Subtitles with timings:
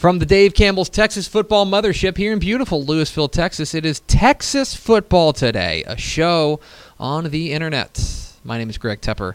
[0.00, 4.74] From the Dave Campbell's Texas Football Mothership here in beautiful Lewisville, Texas, it is Texas
[4.74, 6.58] Football Today, a show
[6.98, 8.32] on the internet.
[8.42, 9.34] My name is Greg Tepper.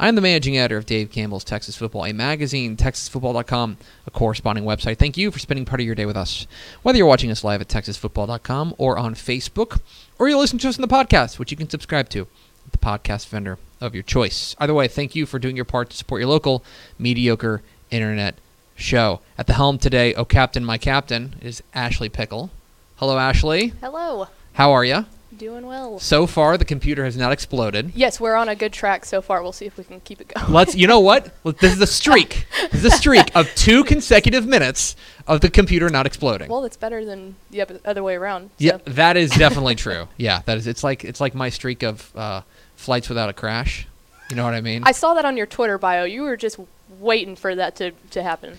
[0.00, 4.64] I am the managing editor of Dave Campbell's Texas Football, a magazine, TexasFootball.com, a corresponding
[4.64, 4.98] website.
[4.98, 6.48] Thank you for spending part of your day with us.
[6.82, 9.80] Whether you're watching us live at TexasFootball.com or on Facebook,
[10.18, 12.26] or you're listening to us in the podcast, which you can subscribe to
[12.72, 14.56] the podcast vendor of your choice.
[14.58, 16.64] Either way, thank you for doing your part to support your local
[16.98, 18.34] mediocre internet
[18.80, 19.20] show.
[19.38, 22.50] At the helm today, oh captain, my captain, is Ashley Pickle.
[22.96, 23.72] Hello, Ashley.
[23.80, 24.28] Hello.
[24.54, 25.06] How are you?
[25.36, 25.98] Doing well.
[25.98, 27.92] So far, the computer has not exploded.
[27.94, 29.42] Yes, we're on a good track so far.
[29.42, 30.52] We'll see if we can keep it going.
[30.52, 30.74] Let's.
[30.74, 31.32] You know what?
[31.60, 32.46] This is a streak.
[32.70, 34.94] This is a streak of two consecutive minutes
[35.26, 36.50] of the computer not exploding.
[36.50, 38.50] Well, it's better than the oth- other way around.
[38.58, 40.08] yeah, that is definitely true.
[40.18, 40.66] Yeah, that is.
[40.66, 42.42] It's like it's like my streak of uh,
[42.76, 43.86] flights without a crash.
[44.28, 44.82] You know what I mean?
[44.84, 46.04] I saw that on your Twitter bio.
[46.04, 46.58] You were just
[46.98, 48.58] waiting for that to, to happen.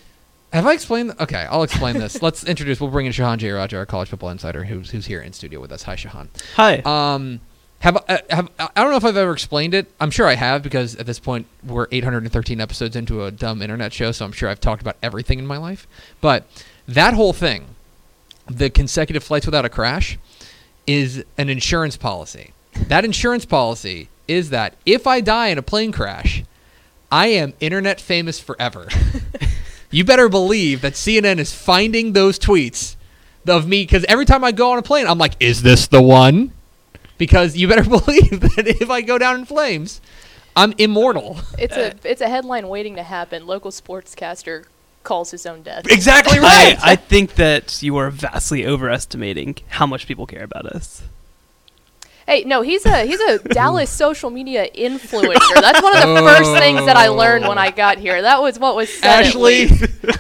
[0.54, 1.16] Have I explained?
[1.20, 2.22] Okay, I'll explain this.
[2.22, 2.82] Let's introduce.
[2.82, 5.72] We'll bring in Shehan Jeyarajah, our college football insider, who's who's here in studio with
[5.72, 5.84] us.
[5.84, 6.28] Hi, Shehan.
[6.56, 6.80] Hi.
[6.80, 7.40] Um,
[7.80, 9.92] have uh, have I don't know if I've ever explained it.
[10.00, 13.94] I'm sure I have because at this point we're 813 episodes into a dumb internet
[13.94, 15.88] show, so I'm sure I've talked about everything in my life.
[16.20, 16.46] But
[16.88, 17.76] that whole thing,
[18.46, 20.20] the consecutive flights without a crash,
[20.86, 22.54] is an insurance policy.
[22.88, 26.44] That insurance policy is that if I die in a plane crash,
[27.12, 28.88] I am internet famous forever.
[29.92, 32.96] you better believe that CNN is finding those tweets
[33.48, 36.02] of me because every time I go on a plane, I'm like, is this the
[36.02, 36.52] one?
[37.18, 40.02] Because you better believe that if I go down in flames,
[40.56, 41.40] I'm immortal.
[41.58, 43.46] It's a it's a headline waiting to happen.
[43.46, 44.66] Local sportscaster
[45.04, 45.88] calls his own death.
[45.90, 46.78] Exactly I, right.
[46.82, 51.04] I think that you are vastly overestimating how much people care about us.
[52.32, 55.60] Hey, no, he's a he's a Dallas social media influencer.
[55.60, 57.72] That's one of the first things that I learned when I oh.
[57.72, 58.22] got here.
[58.22, 59.26] That was what was said.
[59.26, 59.70] Ashley.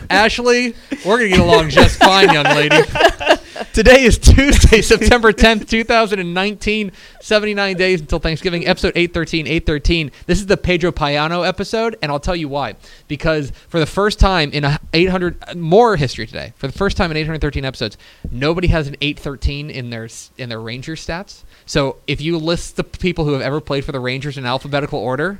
[0.09, 2.75] Ashley, we're gonna get along just fine, young lady.
[3.73, 6.91] Today is Tuesday, September 10th, 2019.
[7.19, 8.65] 79 days until Thanksgiving.
[8.65, 10.11] Episode 813, 813.
[10.25, 12.75] This is the Pedro Payano episode, and I'll tell you why.
[13.07, 17.17] Because for the first time in 800 more history today, for the first time in
[17.17, 17.97] 813 episodes,
[18.31, 20.07] nobody has an 813 in their
[20.37, 21.43] in their Ranger stats.
[21.65, 24.99] So if you list the people who have ever played for the Rangers in alphabetical
[24.99, 25.39] order,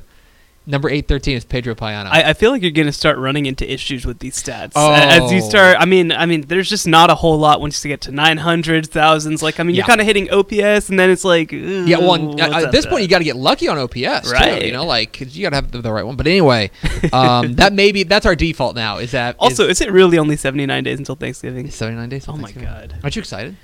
[0.66, 2.06] number 813 is Pedro Payano.
[2.06, 5.06] I, I feel like you're going to start running into issues with these stats A-
[5.06, 5.48] as you Oh.
[5.48, 5.76] start.
[5.80, 8.86] I mean, I mean, there's just not a whole lot once you get to 900
[8.88, 9.42] thousands.
[9.42, 9.80] Like, I mean, Yeah.
[9.80, 13.08] you're kind of hitting OPS, and then it's like, Yeah, well, at this point, you
[13.08, 14.64] got to get lucky on OPS, too, Right.
[14.66, 16.16] you know, like 'cause you got to have the, the right one.
[16.16, 16.70] But anyway,
[17.12, 18.98] um, that maybe that's our default now.
[18.98, 21.70] Is that also, is, is it really only 79 days until Thanksgiving?
[21.70, 22.26] seventy nine days?
[22.28, 22.94] Oh my God.
[23.02, 23.56] Aren't you excited?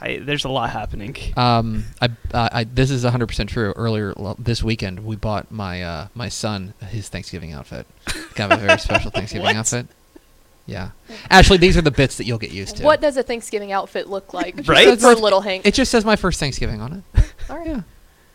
[0.00, 1.16] I, there's a lot happening.
[1.36, 3.72] Um, I, uh, I this is hundred percent true.
[3.76, 7.86] Earlier l- this weekend, we bought my uh, my son his Thanksgiving outfit.
[8.34, 9.86] Got a very special Thanksgiving outfit.
[10.66, 10.90] Yeah,
[11.28, 12.84] Ashley, these are the bits that you'll get used to.
[12.84, 14.66] What does a Thanksgiving outfit look like?
[14.66, 14.98] Right?
[14.98, 15.66] For little Hank.
[15.66, 17.24] It just says my first Thanksgiving on it.
[17.50, 17.66] All right.
[17.66, 17.82] Yeah,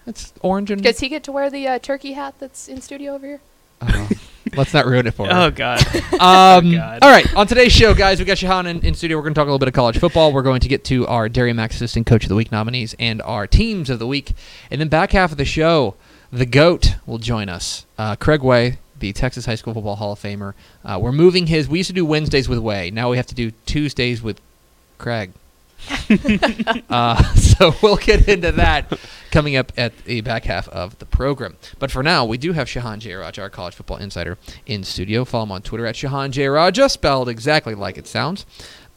[0.06, 0.82] it's orange and.
[0.84, 3.42] Does he get to wear the uh, turkey hat that's in studio over here?
[3.82, 4.10] Oh,
[4.56, 5.32] let's not ruin it for her.
[5.34, 5.84] Oh God.
[6.20, 7.00] Um, God.
[7.02, 9.16] all right, on today's show, guys, we got Shehan in, in studio.
[9.16, 10.34] We're going to talk a little bit of college football.
[10.34, 13.22] We're going to get to our Dairy Max Assistant Coach of the Week nominees and
[13.22, 14.34] our teams of the week.
[14.70, 15.96] And then back half of the show,
[16.30, 17.86] the GOAT will join us.
[17.98, 20.56] Uh, Craig Way, the Texas High School Football Hall of Famer.
[20.84, 21.70] Uh, we're moving his.
[21.70, 22.92] We used to do Wednesdays with Way.
[22.92, 24.42] Now we have to do Tuesdays with
[24.98, 25.32] Craig.
[26.90, 28.92] uh, so we'll get into that
[29.32, 31.58] coming up at the back half of the program.
[31.80, 35.26] But for now, we do have Shehan Jeyarajah, our college football insider, in studio.
[35.26, 38.46] Follow him on Twitter at Shehan Jeyarajah, spelled exactly like it sounds.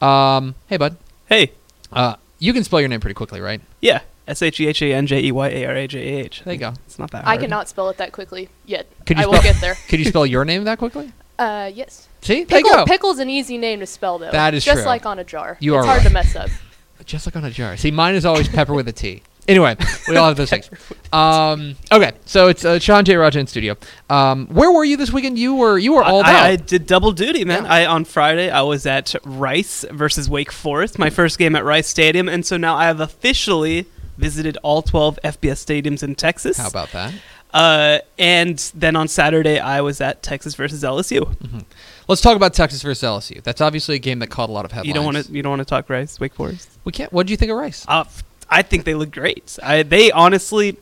[0.01, 0.97] Um, hey, bud.
[1.27, 1.53] hey.
[1.91, 3.61] Uh, you can spell your name pretty quickly, right?
[3.79, 4.01] Yeah.
[4.27, 6.43] S H E H A N J E Y A R A J A H.
[6.43, 6.73] There you go.
[6.85, 8.87] It's not that I cannot spell it that quickly yet.
[9.05, 9.75] Could you I will get there.
[9.89, 11.11] Could you spell your name that quickly?
[11.37, 12.07] Uh, yes.
[12.21, 12.85] See, there you Pickle, go.
[12.85, 14.31] pickle's an easy name to spell though.
[14.31, 14.85] That is just true.
[14.85, 15.57] like on a jar.
[15.59, 16.07] You it's are hard right.
[16.07, 16.49] to mess up.
[17.05, 17.77] Just like on a jar.
[17.77, 19.21] See, mine is always pepper with a T.
[19.47, 19.75] Anyway,
[20.07, 20.69] we all have those things.
[21.13, 23.77] Um, okay, so it's uh, Shehan Jeyarajah in studio.
[24.09, 25.37] Um, where were you this weekend?
[25.37, 26.43] You were you were all I, out.
[26.45, 27.65] I did double duty, man.
[27.65, 27.71] Yeah.
[27.71, 31.87] I on Friday I was at Rice versus Wake Forest, my first game at Rice
[31.87, 33.85] Stadium, and so now I have officially
[34.17, 36.57] visited all 12 FBS stadiums in Texas.
[36.57, 37.13] How about that?
[37.53, 41.63] Uh, and then on Saturday I was at Texas versus LSU.
[42.07, 43.41] Let's talk about Texas versus LSU.
[43.43, 44.87] That's obviously a game that caught a lot of headlines.
[44.87, 45.31] You don't want to.
[45.31, 46.69] You don't want to talk Rice, Wake Forest.
[46.83, 47.11] We can't.
[47.13, 47.85] What do you think of Rice?
[47.87, 48.03] Uh,
[48.49, 49.57] I think they look great.
[49.63, 50.77] I, they honestly,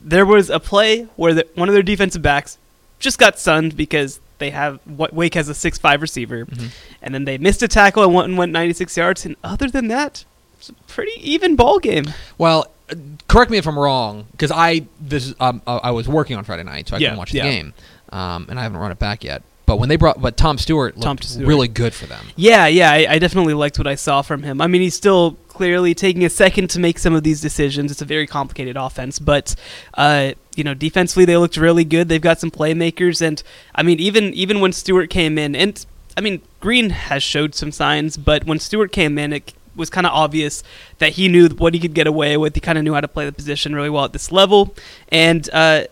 [0.00, 2.58] there was a play where the, one of their defensive backs
[2.98, 6.68] just got stunned because they have Wake has a six five receiver, Mhm.
[7.00, 9.24] and then they missed a tackle and went and went 96 yards.
[9.24, 10.24] And other than that,
[10.58, 12.04] it's a pretty even ball game.
[12.38, 12.94] Well, uh,
[13.26, 16.62] correct me if I'm wrong, because I this um, uh, I was working on Friday
[16.64, 17.44] night, so I Yeah, couldn't watch the yeah.
[17.50, 17.74] game,
[18.10, 19.42] um, and I haven't run it back yet.
[19.72, 21.48] But when they brought, but Tom Stewart looked Tom Stewart.
[21.48, 22.26] really good for them.
[22.36, 24.60] Yeah, yeah, I, I definitely liked what I saw from him.
[24.60, 27.90] I mean, he's still clearly taking a second to make some of these decisions.
[27.90, 29.54] It's a very complicated offense, but
[29.94, 32.10] uh, you know, defensively they looked really good.
[32.10, 33.42] They've got some playmakers, and
[33.74, 35.86] I mean, even even when Stewart came in, and
[36.18, 40.06] I mean, Green has showed some signs, but when Stewart came in, it was kind
[40.06, 40.62] of obvious
[40.98, 42.54] that he knew what he could get away with.
[42.54, 44.74] He kind of knew how to play the position really well at this level,
[45.08, 45.84] and uh,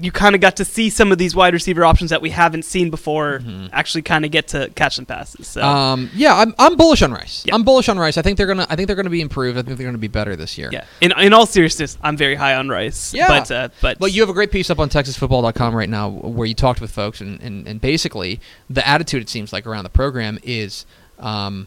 [0.00, 2.64] you kind of got to see some of these wide receiver options that we haven't
[2.64, 3.68] seen before Mhm.
[3.72, 5.46] actually kind of get to catch some passes.
[5.48, 5.62] So.
[5.62, 7.42] Um, yeah, I'm, I'm bullish on Rice.
[7.46, 7.54] Yeah.
[7.54, 8.16] I'm bullish on Rice.
[8.16, 9.58] I think they're gonna I think they're gonna be improved.
[9.58, 10.70] I think they're gonna be better this year.
[10.72, 10.84] Yeah.
[11.00, 13.12] In in all seriousness, I'm very high on Rice.
[13.12, 13.26] Yeah.
[13.28, 16.46] But uh, but But you have a great piece up on TexasFootball.com right now where
[16.46, 18.40] you talked with folks, and, and, and basically
[18.70, 20.86] the attitude it seems like around the program is,
[21.18, 21.66] um,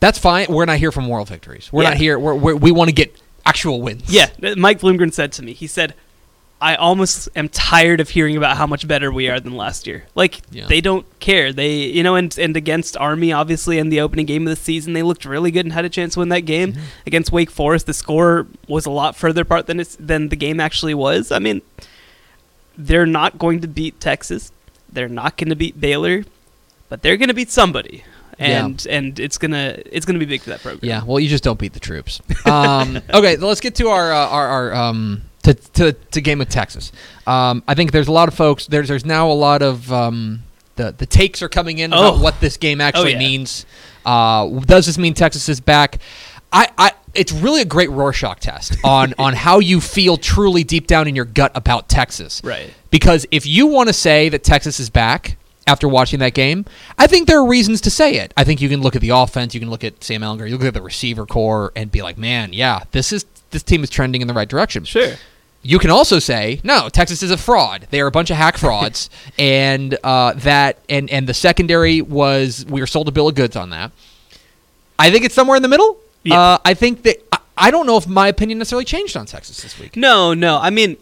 [0.00, 0.46] that's fine.
[0.48, 1.70] We're not here for moral victories.
[1.72, 1.88] We're Yeah.
[1.90, 2.18] not here.
[2.18, 3.14] We're, we're, we want to get
[3.44, 4.04] actual wins.
[4.12, 5.94] yeah, Mike Bloomgren said to me, he said,
[6.60, 10.04] "I almost am tired of hearing about how much better we are than last year.
[10.14, 10.66] Like Yeah.
[10.66, 11.52] they don't care.
[11.52, 14.92] They you know and and against Army obviously in the opening game of the season
[14.94, 16.72] they looked really good and had a chance to win that game.
[16.72, 16.82] Mm-hmm.
[17.06, 20.60] Against Wake Forest, the score was a lot further apart than it's than the game
[20.60, 21.30] actually was.
[21.30, 21.62] I mean,
[22.78, 24.52] they're not going to beat Texas.
[24.92, 26.24] They're not going to beat Baylor,
[26.88, 28.04] but they're going to beat somebody.
[28.38, 28.66] Yeah.
[28.66, 30.80] And and it's gonna it's gonna be big for that program.
[30.82, 31.02] Yeah.
[31.04, 32.20] Well, you just don't beat the troops.
[32.44, 36.48] Um, okay, let's get to our uh, our, our um, to, to to game with
[36.48, 36.92] Texas.
[37.26, 38.66] Um, I think there's a lot of folks.
[38.66, 40.42] There's there's now a lot of um,
[40.76, 42.22] the the takes are coming in about Oh.
[42.22, 43.18] what this game actually yeah.
[43.18, 43.64] means.
[44.04, 45.98] Uh, does this mean Texas is back?
[46.52, 50.86] I, I it's really a great Rorschach test on on how you feel truly deep
[50.86, 52.40] down in your gut about Texas.
[52.44, 52.72] Right.
[52.90, 56.64] Because if you want to say that Texas is back after watching that game,
[56.96, 58.32] I think there are reasons to say it.
[58.36, 60.56] I think you can look at the offense, you can look at Sam Ehlinger, you
[60.56, 63.90] look at the receiver core, and be like, man, yeah, this is this team is
[63.90, 64.84] trending in the right direction.
[64.84, 65.14] Sure.
[65.66, 67.88] You can also say, no, Texas is a fraud.
[67.90, 72.64] They are a bunch of hack frauds, and uh, that and and the secondary was
[72.68, 73.90] we were sold a bill of goods on that.
[74.98, 75.98] I think it's somewhere in the middle.
[76.22, 76.38] Yeah.
[76.40, 79.62] Uh, I think that I, I don't know if my opinion necessarily changed on Texas
[79.62, 79.96] this week.
[79.96, 80.58] No, no.
[80.58, 80.96] I mean,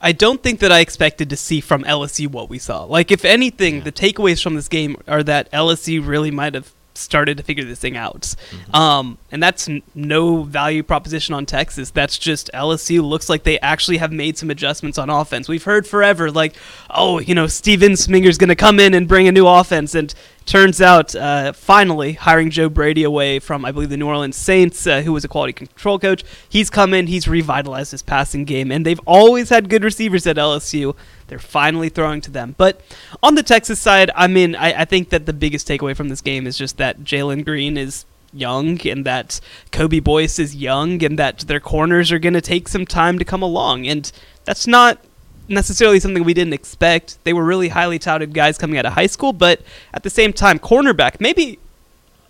[0.00, 2.84] I don't think that I expected to see from LSU what we saw.
[2.84, 3.84] Like, if anything, Yeah.
[3.84, 7.78] the takeaways from this game are that LSU really might have started to figure this
[7.78, 8.22] thing out.
[8.22, 8.74] Mm-hmm.
[8.74, 11.90] Um, and that's n- no value proposition on Texas.
[11.90, 15.48] That's just LSU looks like they actually have made some adjustments on offense.
[15.48, 16.54] We've heard forever, like,
[16.90, 19.94] oh, you know, Steve Ensminger's going to come in and bring a new offense.
[19.94, 20.14] And
[20.46, 24.86] turns out, uh, finally, hiring Joe Brady away from, I believe, the New Orleans Saints,
[24.86, 28.70] uh, who was a quality control coach, he's come in, he's revitalized his passing game.
[28.70, 30.94] And they've always had good receivers at LSU.
[31.26, 32.54] They're finally throwing to them.
[32.56, 32.80] But
[33.22, 36.20] on the Texas side, I mean, I, I think that the biggest takeaway from this
[36.20, 39.40] game is just that Jalen Green is young and that
[39.72, 43.24] Kobe Boyce is young and that their corners are going to take some time to
[43.24, 43.86] come along.
[43.86, 44.10] And
[44.44, 45.00] that's not
[45.48, 47.18] necessarily something we didn't expect.
[47.24, 49.60] They were really highly touted guys coming out of high school, but
[49.94, 51.58] at the same time, cornerback, maybe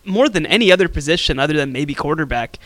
[0.04, 2.58] more than any other position other than maybe quarterback,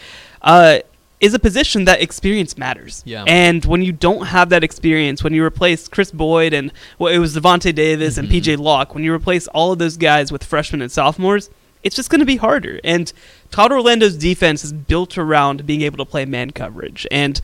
[0.43, 0.79] uh,
[1.21, 3.03] is a position that experience matters.
[3.05, 3.25] Yeah.
[3.27, 7.19] And when you don't have that experience, when you replace Kris Boyd and well, it
[7.19, 8.33] was Davante Davis and Mhm.
[8.33, 11.51] PJ Locke, when you replace all of those guys with freshmen and sophomores,
[11.83, 12.81] it's just going to be harder.
[12.85, 13.13] And
[13.51, 17.07] Todd Orlando's defense is built around being able to play man coverage.
[17.11, 17.41] And,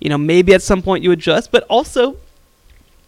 [0.00, 2.16] you know, maybe at some point you adjust, but also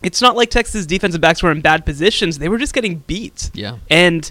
[0.02, 2.38] it's not like Texas defensive backs were in bad positions.
[2.38, 3.50] They were just getting beat.
[3.54, 3.78] Yeah.
[3.90, 4.30] And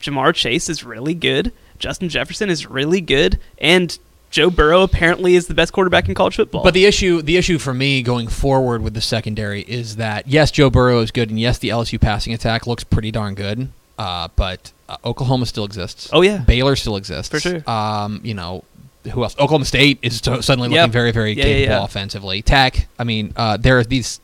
[0.00, 1.52] Ja'Marr Chase is really good.
[1.78, 3.38] Justin Jefferson is really good.
[3.58, 3.98] And
[4.30, 6.62] Joe Burrow apparently is the best quarterback in college football.
[6.62, 10.50] But the issue, the issue for me going forward with the secondary is that yes,
[10.50, 13.68] Joe Burrow is good, and yes, the LSU passing attack looks pretty darn good.
[13.98, 16.08] Uh, but uh, Oklahoma still exists.
[16.12, 16.38] Oh, yeah.
[16.38, 17.68] Baylor still exists For sure.
[17.70, 18.64] Um, you know,
[19.12, 19.34] who else?
[19.34, 20.90] Oklahoma State is to- suddenly looking Yep.
[20.90, 21.84] very, very Yeah, yeah, capable yeah.
[21.84, 22.42] offensively.
[22.42, 22.88] Tech.
[22.98, 24.18] I mean, uh, there are these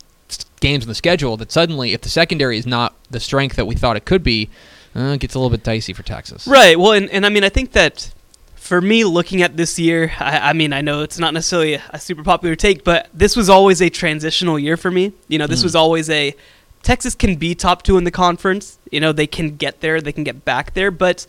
[0.61, 3.75] games in the schedule that suddenly, if the secondary is not the strength that we
[3.75, 4.49] thought it could be,
[4.97, 6.47] uh, it gets a little bit dicey for Texas.
[6.47, 6.79] Right.
[6.79, 8.13] Well, and, and I mean, I think that
[8.57, 11.83] for me, looking at this year, I, I mean, I know it's not necessarily a,
[11.91, 15.13] a super popular take, but this was always a transitional year for me.
[15.29, 15.65] You know, this Mm.
[15.65, 16.35] was always a
[16.83, 18.79] Texas can be top two in the conference.
[18.91, 21.27] You know, they can get there, they can get back there, but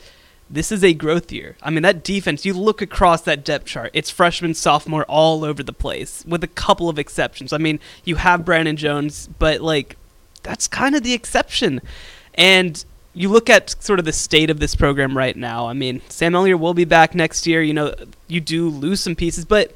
[0.50, 1.56] this is a growth year.
[1.62, 5.62] I mean, that defense, you look across that depth chart, it's freshman, sophomore, all over
[5.62, 7.54] the place, with a couple of exceptions.
[7.54, 9.96] I mean, you have Brandon Jones, but like,
[10.44, 11.82] that's kind of the exception.
[12.34, 15.68] And you look at sort of the state of this program right now.
[15.68, 17.62] I mean, Sam Elliott will be back next year.
[17.62, 17.94] You know,
[18.28, 19.76] you do lose some pieces, but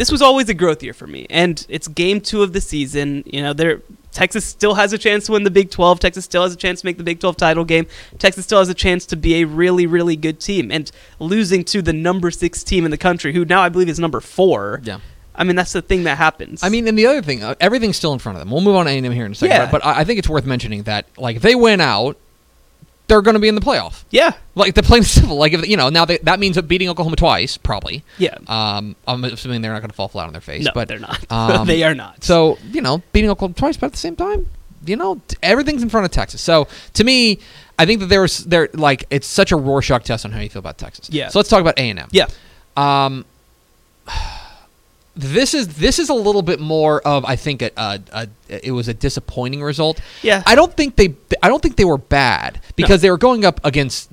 [0.00, 1.26] this was always a growth year for me.
[1.28, 3.22] And it's game two of the season.
[3.26, 6.00] You know, there Texas still has a chance to win the Big 12.
[6.00, 7.86] Texas still has a chance to make the Big 12 title game.
[8.18, 10.70] Texas still has a chance to be a really, really good team.
[10.72, 14.00] And losing to the number six team in the country, who now I believe is
[14.00, 14.80] number four.
[14.82, 15.00] Yeah.
[15.34, 16.62] I mean, that's the thing that happens.
[16.62, 18.50] I mean, and the other thing, uh, everything's still in front of them.
[18.50, 19.54] We'll move on to A&M here in a second.
[19.54, 19.70] Yeah.
[19.70, 22.16] But, but I I think it's worth mentioning that, like, if they win out,
[23.10, 24.04] they're going to be in the playoff.
[24.10, 25.36] yeah, Like, they're playing civil.
[25.36, 28.02] Like, if, you know, now they, that means beating Oklahoma twice, probably.
[28.16, 28.38] yeah.
[28.46, 30.64] Um, I'm assuming they're not going to fall flat on their face.
[30.64, 31.26] no, but they're not.
[31.32, 32.24] um, they are not.
[32.24, 34.46] So, you know, beating Oklahoma twice, but at the same time,
[34.86, 36.40] you know, everything's in front of Texas.
[36.40, 37.38] So, to me,
[37.78, 40.60] I think that there's there like it's such a Rorschach test on how you feel
[40.60, 41.10] about Texas.
[41.10, 41.28] Yeah.
[41.28, 42.08] So let's talk about A and M.
[42.12, 42.26] yeah,
[42.76, 43.24] Um,
[45.20, 48.28] this is this is a little bit more of I think a, a, a
[48.66, 50.00] it was a disappointing result.
[50.22, 50.42] Yeah.
[50.46, 53.60] I don't think they I don't think they were bad because they were going up
[53.64, 54.10] against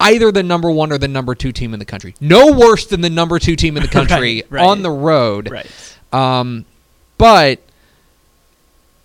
[0.00, 2.14] either the number one or the number two team in the country.
[2.20, 4.64] No worse than the number two team in the country Right, right.
[4.66, 5.50] on the road.
[5.50, 5.70] right.
[6.12, 6.64] Um,
[7.18, 7.60] but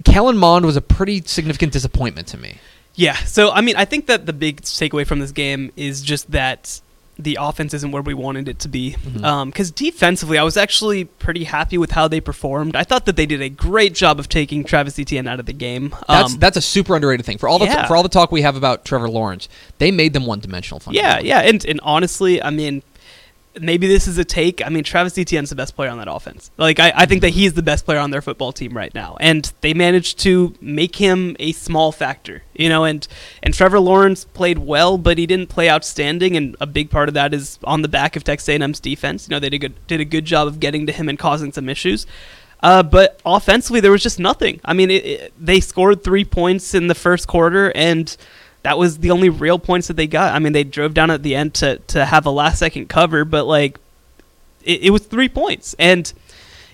[0.03, 2.57] Kellen Mond was a pretty significant disappointment to me.
[2.95, 3.15] Yeah.
[3.15, 6.81] So I mean, I think that the big takeaway from this game is just that
[7.23, 8.93] the offense isn't where we wanted it to be.
[8.93, 9.49] Mm-hmm.
[9.49, 12.75] Because defensively, I was actually pretty happy with how they performed.
[12.75, 15.53] I thought that they did a great job of taking Travis Etienne out of the
[15.53, 15.95] game.
[16.07, 17.87] That's Um, that's a super underrated thing for all the yeah.
[17.87, 19.47] for all the talk we have about Trevor Lawrence.
[19.77, 20.81] They made them one dimensional.
[20.91, 22.83] yeah, yeah, and and honestly, I mean.
[23.59, 24.65] Maybe this is a take.
[24.65, 26.51] I mean, Travis Etienne's the best player on that offense.
[26.57, 29.17] Like, I, I think that he's the best player on their football team right now,
[29.19, 32.43] and they managed to make him a small factor.
[32.53, 33.07] You know, and
[33.43, 37.13] and Trevor Lawrence played well, but he didn't play outstanding, and a big part of
[37.15, 39.27] that is on the back of Texas A&M's defense.
[39.27, 41.19] You know, they did a good, did a good job of getting to him and
[41.19, 42.05] causing some issues.
[42.63, 44.61] Uh, but offensively, there was just nothing.
[44.63, 48.15] I mean, it, it, they scored three points in the first quarter, and
[48.63, 50.33] that was the only real points that they got.
[50.35, 53.25] I mean, they drove down at the end to, to have a last second cover,
[53.25, 53.79] but like,
[54.63, 55.75] it, it was three points.
[55.79, 56.13] And,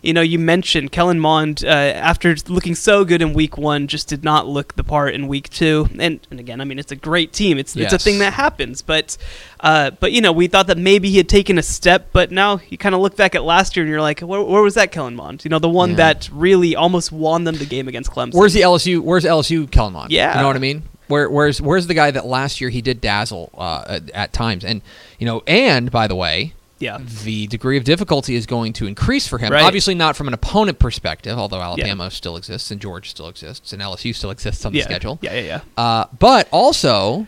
[0.01, 4.09] you know, you mentioned Kellen Mond, uh, after looking so good in week one, just
[4.09, 5.87] did not look the part in week two.
[5.97, 7.57] And, and again, I mean, it's a great team.
[7.57, 8.81] It's, it's a thing that happens.
[8.81, 9.17] But,
[9.61, 12.59] uh, but, you know, we thought that maybe he had taken a step, but now
[12.69, 14.91] you kind of look back at last year and you're like, where, where was that
[14.91, 15.45] Kellen Mond?
[15.45, 15.95] You know, the one Yeah.
[15.95, 18.33] that really almost won them the game against Clemson.
[18.35, 18.99] Where's the LSU?
[18.99, 20.11] Where's LSU Kellen Mond?
[20.11, 20.35] Yeah.
[20.35, 20.83] you know what I mean.
[21.07, 24.63] Where, where's where's the guy that last year he did dazzle uh, at, at times,
[24.65, 24.81] and
[25.19, 26.97] you know, and by the way, yeah.
[27.23, 29.51] the degree of difficulty is going to increase for him.
[29.53, 29.63] Right.
[29.63, 33.81] Obviously, not from an opponent perspective, although Alabama still exists and Georgia still exists and
[33.81, 34.83] LSU still exists on the Yeah.
[34.85, 35.19] schedule.
[35.21, 35.61] Yeah, yeah, yeah.
[35.83, 37.25] Uh, but also,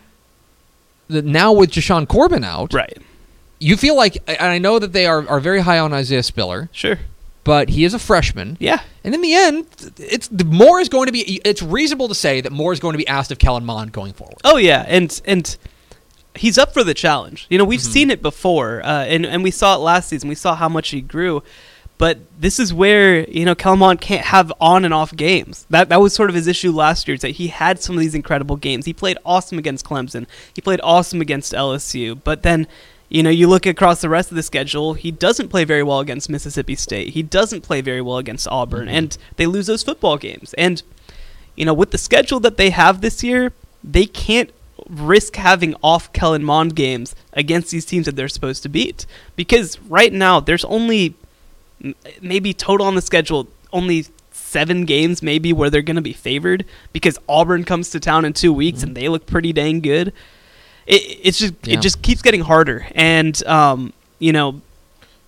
[1.08, 2.98] the, now with Jashaun Corbin out, Right.
[3.58, 6.68] you feel like, and I know that they are, are very high on Isaiah Spiller,
[6.72, 6.98] Sure.
[7.42, 8.56] But he is a freshman.
[8.60, 8.80] Yeah.
[9.02, 9.66] And in the end,
[9.96, 11.40] it's the more is going to be.
[11.44, 14.12] It's reasonable to say that more is going to be asked of Kellen Mond going
[14.12, 14.36] forward.
[14.44, 15.56] Oh yeah, and and
[16.36, 17.46] he's up for the challenge.
[17.48, 17.92] You know, we've Mm-hmm.
[17.92, 20.28] seen it before, uh, and and we saw it last season.
[20.28, 21.42] We saw how much he grew,
[21.96, 25.66] but this is where you know Kellen Mond can't have on and off games.
[25.70, 27.14] That that was sort of his issue last year.
[27.14, 28.84] Is that he had some of these incredible games.
[28.84, 30.26] He played awesome against Clemson.
[30.52, 32.66] He played awesome against LSU, but then.
[33.10, 35.98] You know, you look across the rest of the schedule, he doesn't play very well
[35.98, 37.08] against Mississippi State.
[37.08, 38.96] He doesn't play very well against Auburn, mm-hmm.
[38.96, 40.54] and they lose those football games.
[40.54, 40.82] And
[41.56, 43.52] you know, with the schedule that they have this year,
[43.84, 44.50] they can't
[44.88, 49.06] risk having off Kellen Mond games against these teams that they're supposed to beat.
[49.36, 51.14] Because right now, there's only
[52.20, 56.64] maybe total on the schedule, only seven games maybe where they're going to be favored
[56.92, 58.88] because Auburn comes to town in two weeks mm-hmm.
[58.88, 60.12] and they look pretty dang good.
[60.90, 61.74] It, it's just Yeah.
[61.74, 64.60] it just keeps getting harder, and um, you know,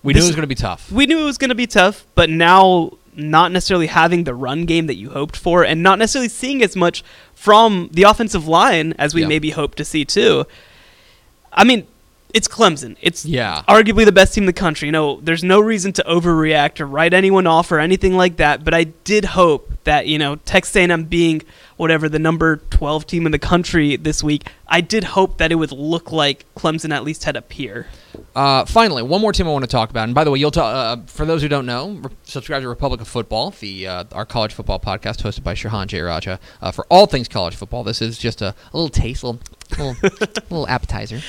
[0.03, 0.91] We This- knew it was going to be tough.
[0.91, 4.65] we knew it was going to be tough, but now not necessarily having the run
[4.65, 7.03] game that you hoped for, and not necessarily seeing as much
[7.35, 9.27] from the offensive line as we Yeah.
[9.27, 10.45] maybe hoped to see too.
[11.53, 11.85] I mean,
[12.33, 12.95] it's Clemson.
[13.01, 13.61] It's Yeah.
[13.69, 14.87] arguably the best team in the country.
[14.87, 18.63] You know, there's no reason to overreact or write anyone off or anything like that.
[18.65, 21.41] But I did hope that you know Texas A&M being
[21.77, 25.55] whatever the number 12 team in the country this week, I did hope that it
[25.55, 27.87] would look like Clemson at least had a peer.
[28.35, 30.51] Uh, finally, one more team I want to talk about, and by the way, you'll
[30.51, 30.73] talk.
[30.73, 34.25] Uh, for those who don't know, re- subscribe to Republic of Football, the uh, our
[34.25, 37.83] college football podcast hosted by Shehan Jeyarajah uh, for all things college football.
[37.83, 39.95] This is just a, a little taste, a little little,
[40.49, 41.21] little appetizer.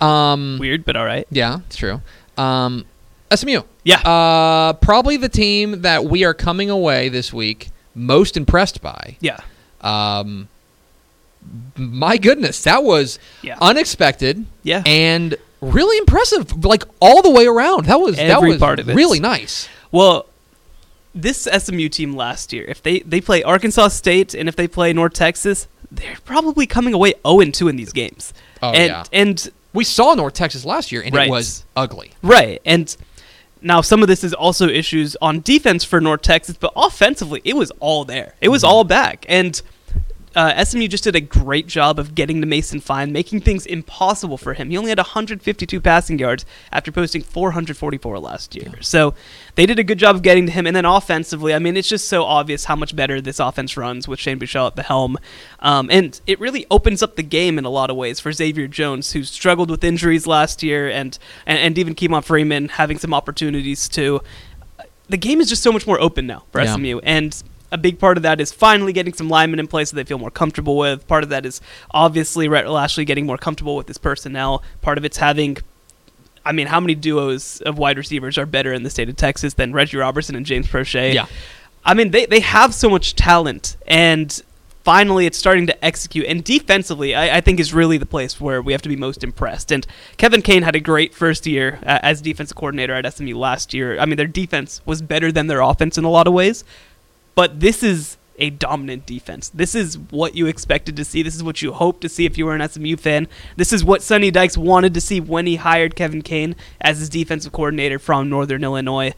[0.00, 1.26] Um, Weird, but all right.
[1.30, 2.00] yeah, it's true.
[2.38, 2.86] Um,
[3.34, 4.00] SMU, Yeah.
[4.00, 9.16] uh, probably the team that we are coming away this week most impressed by.
[9.20, 9.40] Yeah.
[9.80, 10.48] Um,
[11.76, 13.56] my goodness, that was Yeah.
[13.60, 14.82] unexpected Yeah.
[14.86, 17.86] and really impressive, like all the way around.
[17.86, 18.94] That was that Every was part of it.
[18.94, 19.68] really nice.
[19.90, 20.26] Well,
[21.14, 24.92] this SMU team last year, if they they play Arkansas State and if they play
[24.92, 28.32] North Texas, they're probably coming away 0 2 in these games.
[28.62, 29.04] Oh, and, yeah.
[29.12, 31.28] And We saw North Texas last year, and Right.
[31.28, 32.10] it was ugly.
[32.22, 32.60] Right.
[32.66, 32.94] And
[33.62, 37.56] now some of this is also issues on defense for North Texas, but offensively, it
[37.56, 38.34] was all there.
[38.40, 38.72] It was mm-hmm.
[38.72, 39.26] all back.
[39.28, 39.60] And
[40.36, 44.38] uh, SMU just did a great job of getting to Mason Fine, making things impossible
[44.38, 44.70] for him.
[44.70, 48.70] He only had 152 passing yards after posting 444 last year.
[48.80, 49.14] So
[49.56, 50.66] they did a good job of getting to him.
[50.66, 54.06] And then offensively, I mean, it's just so obvious how much better this offense runs
[54.06, 55.18] with Shane Buechele at the helm.
[55.58, 58.68] Um, and it really opens up the game in a lot of ways for Xavier
[58.68, 63.12] Jones, who struggled with injuries last year, and, and, and even Ke'Mon Freeman having some
[63.12, 64.20] opportunities too.
[65.08, 66.76] the game is just so much more open now for Yeah.
[66.76, 69.96] SMU, and a big part of that is finally getting some linemen in place that
[69.96, 71.06] they feel more comfortable with.
[71.06, 71.60] Part of that is
[71.92, 74.62] obviously Rhett Lashley getting more comfortable with his personnel.
[74.82, 75.58] Part of it's having,
[76.44, 79.54] I mean, how many duos of wide receivers are better in the state of Texas
[79.54, 81.14] than Reggie Roberson and James Proche?
[81.14, 81.26] Yeah.
[81.84, 84.42] I mean, they, they have so much talent, and
[84.84, 86.26] finally it's starting to execute.
[86.26, 89.24] And defensively, I, I think is really the place where we have to be most
[89.24, 89.70] impressed.
[89.70, 89.86] And
[90.16, 93.98] Kevin Kane had a great first year uh, as defensive coordinator at SMU last year.
[93.98, 96.64] I mean, their defense was better than their offense in a lot of ways,
[97.40, 99.48] but this is a dominant defense.
[99.48, 101.22] This is what you expected to see.
[101.22, 103.28] This is what you hoped to see if you were an SMU fan.
[103.56, 107.08] This is what Sonny Dykes wanted to see when he hired Kevin Kane as his
[107.08, 109.14] defensive coordinator from Northern Illinois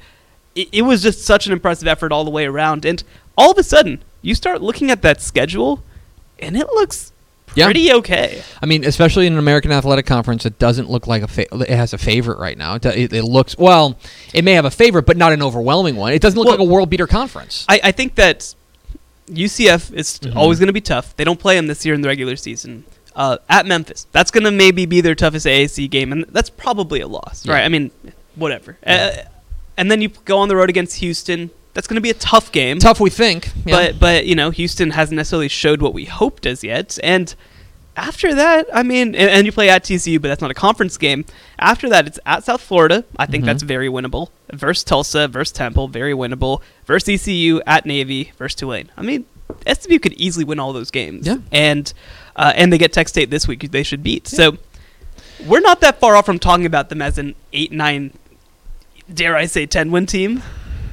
[0.55, 2.85] it, it was just such an impressive effort all the way around.
[2.85, 3.03] And
[3.37, 5.83] all of a sudden, you start looking at that schedule,
[6.39, 7.12] and it looks
[7.55, 7.65] Yeah.
[7.67, 8.43] pretty okay.
[8.63, 11.69] I mean, especially in an American Athletic Conference, it doesn't look like a fa- it
[11.71, 12.75] has a favorite right now.
[12.77, 13.99] It, it, it looks well,
[14.33, 16.13] it may have a favorite, but not an overwhelming one.
[16.13, 17.65] It doesn't look Well- like a world beater conference.
[17.69, 18.55] I, I think that
[19.29, 20.37] UCF is Mhm.
[20.37, 21.15] always going to be tough.
[21.17, 22.85] They don't play them this year in the regular season.
[23.15, 27.01] Uh, at Memphis, that's going to maybe be their toughest AAC game, and that's probably
[27.01, 27.53] a loss, Yeah.
[27.55, 27.65] right?
[27.65, 27.91] I mean,
[28.37, 28.79] whatever.
[28.87, 28.95] Yeah.
[29.27, 29.29] Uh,
[29.77, 31.51] and then you go on the road against Houston.
[31.75, 32.79] That's going to be a tough game.
[32.79, 33.51] Tough, we think.
[33.65, 33.77] Yeah.
[33.77, 36.99] But but you know, Houston hasn't necessarily showed what we hoped as yet.
[37.03, 37.35] And
[37.97, 40.97] after that, I mean, and, and you play at TCU, but that's not a conference
[40.97, 41.25] game.
[41.59, 43.05] After that, it's at South Florida.
[43.19, 43.47] I think Mhm.
[43.47, 44.29] that's very winnable.
[44.53, 46.61] Versus Tulsa, versus Temple, very winnable.
[46.87, 48.91] Versus ECU at Navy, versus Tulane.
[48.97, 49.25] I mean,
[49.67, 51.27] SMU could easily win all those games.
[51.27, 51.37] Yeah.
[51.51, 51.93] And
[52.37, 53.71] uh, and they get Tech State this week.
[53.71, 54.27] They should beat.
[54.27, 54.57] So
[55.47, 58.13] we're not that far off from talking about them as an eight nine.
[59.13, 60.43] Dare I say ten win team?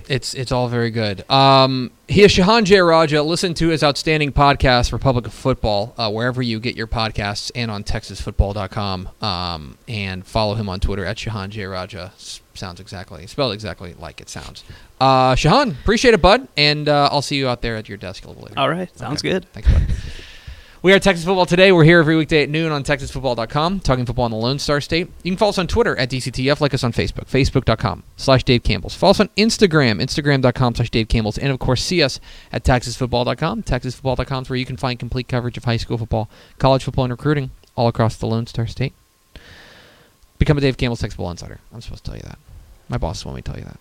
[0.10, 1.30] It's it's all very good.
[1.30, 3.24] Um, he is Shehan Jeyarajah.
[3.24, 7.70] Listen to his outstanding podcast, Republic of Football, uh, wherever you get your podcasts, and
[7.70, 9.10] on TexasFootball.com.
[9.22, 12.12] Um, and follow him on Twitter at Shehan Jeyarajah.
[12.16, 14.64] S- sounds exactly spelled exactly like it sounds.
[15.00, 18.26] Uh, Shehan, appreciate it, bud, and uh, I'll see you out there at your desk
[18.26, 18.60] a little later.
[18.60, 19.30] All right, sounds Okay.
[19.30, 19.46] good.
[19.54, 19.84] Thanks, bud.
[20.82, 21.74] We are Texas Football Today.
[21.74, 25.10] We're here every weekday at noon on TexasFootball.com, talking football in the Lone Star State.
[25.24, 28.64] You can follow us on Twitter at DCTF, like us on Facebook, Facebook.com slash Dave
[28.64, 28.96] Campbell's.
[28.96, 31.38] Follow us on Instagram, Instagram.com slash Dave Campbell's.
[31.38, 32.22] And, of course, see us
[32.54, 33.64] at TexasFootball.com.
[33.64, 37.12] TexasFootball.com is where you can find complete coverage of high school football, college football, and
[37.12, 38.94] recruiting all across the Lone Star State.
[40.38, 41.60] Become a Dave Campbell's Texas Football Insider.
[41.74, 42.40] I'm supposed to tell you that.
[42.88, 43.80] My boss want me to tell you that.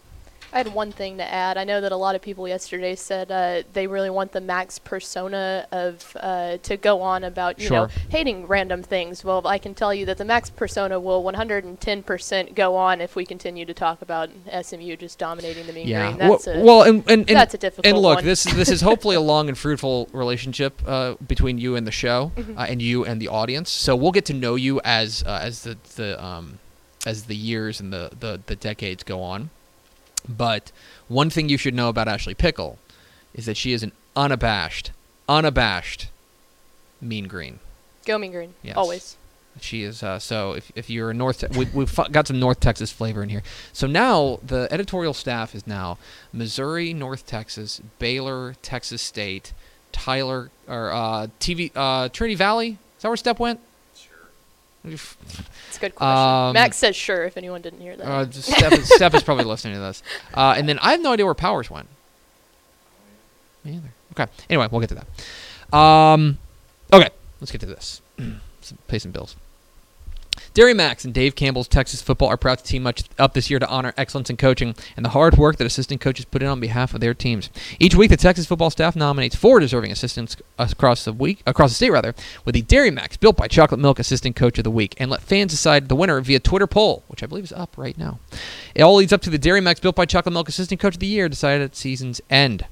[0.53, 1.59] I had one thing to add.
[1.59, 4.79] I know that a lot of people yesterday said uh, they really want the Max
[4.79, 9.23] persona of uh, to go on about you know hating random things.
[9.25, 13.25] Well, I can tell you that the Max persona will 110% go on if we
[13.27, 14.31] continue to talk about
[14.63, 16.07] SMU just dominating the mean Yeah.
[16.07, 16.19] green.
[16.19, 18.25] That's well, a, well, and, and, and that's a difficult And look, one.
[18.25, 22.33] this this is hopefully a long and fruitful relationship uh, between you and the show,
[22.37, 22.59] Mm-hmm.
[22.59, 23.71] uh, and you and the audience.
[23.71, 26.59] So we'll get to know you as uh, as the the um,
[27.07, 29.51] as the years and the, the the decades go on.
[30.29, 30.73] But
[31.09, 32.79] one thing you should know about Ashley Pickle
[33.35, 34.91] is that she is an unabashed,
[35.29, 36.09] unabashed
[37.01, 37.59] mean green.
[38.07, 38.77] go mean green Yes.
[38.77, 39.17] always.
[39.61, 40.53] She is uh, so.
[40.53, 43.43] If, if you're a North, we, we've got some North Texas flavor in here.
[43.73, 45.99] So now the editorial staff is now
[46.33, 49.53] Missouri, North Texas, Baylor, Texas State,
[49.91, 52.79] Tyler, or uh, TV, uh, Trinity Valley.
[52.97, 53.59] Is that where Step went?
[54.85, 56.47] It's a good question.
[56.49, 58.07] Um, Max says sure if anyone didn't hear that.
[58.07, 60.03] Uh, Steph, is, Steph is probably listening to this.
[60.35, 61.89] Uh, and then I have no idea where Powers went.
[63.65, 63.93] Me either.
[64.13, 64.33] Okay.
[64.49, 65.77] Anyway, we'll get to that.
[65.77, 66.39] Um,
[66.93, 67.11] okay,
[67.41, 68.01] let's get to this.
[68.89, 69.37] Pay some bills.
[70.55, 73.69] Dairy Max and Dave Campbell's Texas football are proud to team up this year to
[73.69, 76.95] honor excellence in coaching and the hard work that assistant coaches put in on behalf
[76.95, 77.51] of their teams.
[77.79, 81.77] Each week, the Texas football staff nominates four deserving assistants across the week, across the
[81.77, 84.95] state rather, with the Dairy Max built by Chocolate Milk Assistant Coach of the Week,
[84.99, 87.97] and let fans decide the winner via Twitter poll, which I believe is up right
[87.97, 88.19] now.
[88.75, 91.01] It all leads up to the Dairy Max built by Chocolate Milk Assistant Coach of
[91.01, 92.67] the Year, decided at season's end.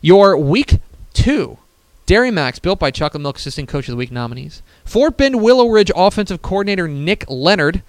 [0.00, 0.80] Your week
[1.12, 1.58] two
[2.06, 4.62] Dairy Max, built by Chocolate Milk Assistant Coach of the Week nominees.
[4.84, 7.82] Fort Bend Willow Ridge offensive coordinator Nick Leonard.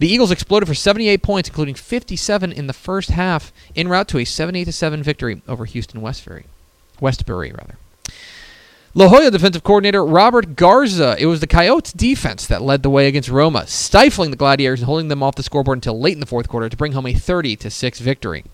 [0.00, 4.18] The Eagles exploded for 78 points, including 57 in the first half, en route to
[4.18, 6.46] a 78 7 victory over Houston Westbury.
[7.00, 7.78] Westbury, rather.
[8.96, 11.16] La Joya defensive coordinator Robert Garza.
[11.18, 14.86] It was the Coyotes defense that led the way against Roma, stifling the Gladiators and
[14.86, 17.14] holding them off the scoreboard until late in the fourth quarter to bring home a
[17.14, 18.44] 30 6 victory.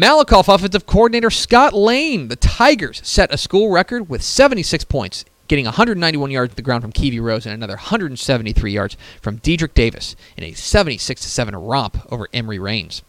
[0.00, 2.28] Malakoff offensive coordinator Scott Lane.
[2.28, 6.80] The Tigers set a school record with 76 points, getting 191 yards to the ground
[6.80, 12.00] from Kiwi Rose and another 173 yards from Diedrich Davis in a 76 7 romp
[12.10, 13.02] over Emory Rains.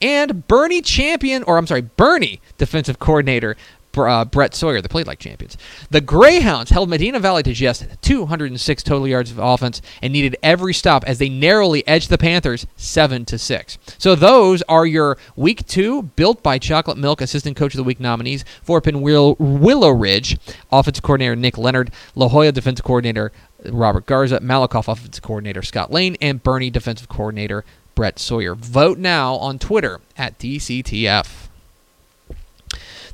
[0.00, 3.56] And Boerne Champion, or I'm sorry, Boerne defensive coordinator
[4.06, 5.56] uh, Brett Sawyer, the played like champions.
[5.90, 10.74] The Greyhounds held Medina Valley to just 206 total yards of offense and needed every
[10.74, 13.78] stop as they narrowly edged the Panthers 7 to 6.
[13.96, 17.98] So those are your week 2 built by Chocolate Milk assistant coach of the week
[17.98, 20.38] nominees for Pin Will- Willow Ridge
[20.70, 23.32] offensive coordinator Nick Leonard, La Joya defensive coordinator
[23.64, 28.54] Robert Garza, Malakoff offensive coordinator Scott Lane, and Boerne defensive coordinator Brett Sawyer.
[28.54, 31.47] Vote now on Twitter at DCTF.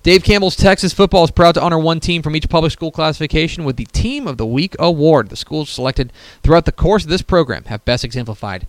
[0.05, 3.65] Dave Campbell's Texas football is proud to honor one team from each public school classification
[3.65, 5.31] with the Team of the Week award.
[5.31, 6.13] The schools selected
[6.43, 8.67] throughout the course of this program have best exemplified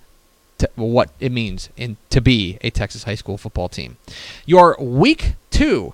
[0.60, 3.98] to what it means in, to be a Texas high school football team.
[4.46, 5.94] Your Week 2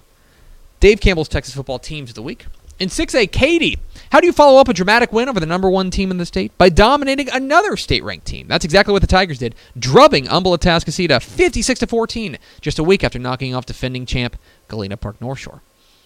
[0.80, 2.46] Dave Campbell's Texas football teams of the week.
[2.78, 3.78] In 6A, Katy.
[4.12, 6.26] How do you follow up a dramatic win over the number one team in the
[6.26, 6.56] state?
[6.58, 8.48] By dominating another state ranked team.
[8.48, 13.04] That's exactly what the Tigers did, drubbing Humble Atascocita 56 to 14 just a week
[13.04, 14.36] after knocking off defending champ
[14.72, 15.62] Galena Park North Shore.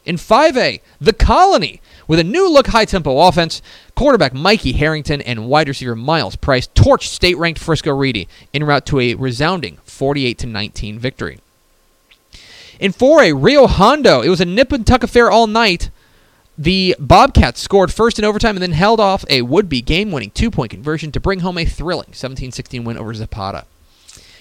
[0.06, 3.62] In 5A, the Colony, with a new look high tempo offense,
[3.95, 8.86] quarterback Mikey Harrington and wide receiver Miles Price torched state ranked Frisco Reedy en route
[8.88, 11.39] to a resounding 48 19 victory.
[12.80, 15.89] In 4A, Rio Hondo, it was a nip and tuck affair all night.
[16.58, 20.32] The Bobcats scored first in overtime and then held off a would be game winning
[20.32, 23.65] two point conversion to bring home a thrilling 17 16 win over Zapata.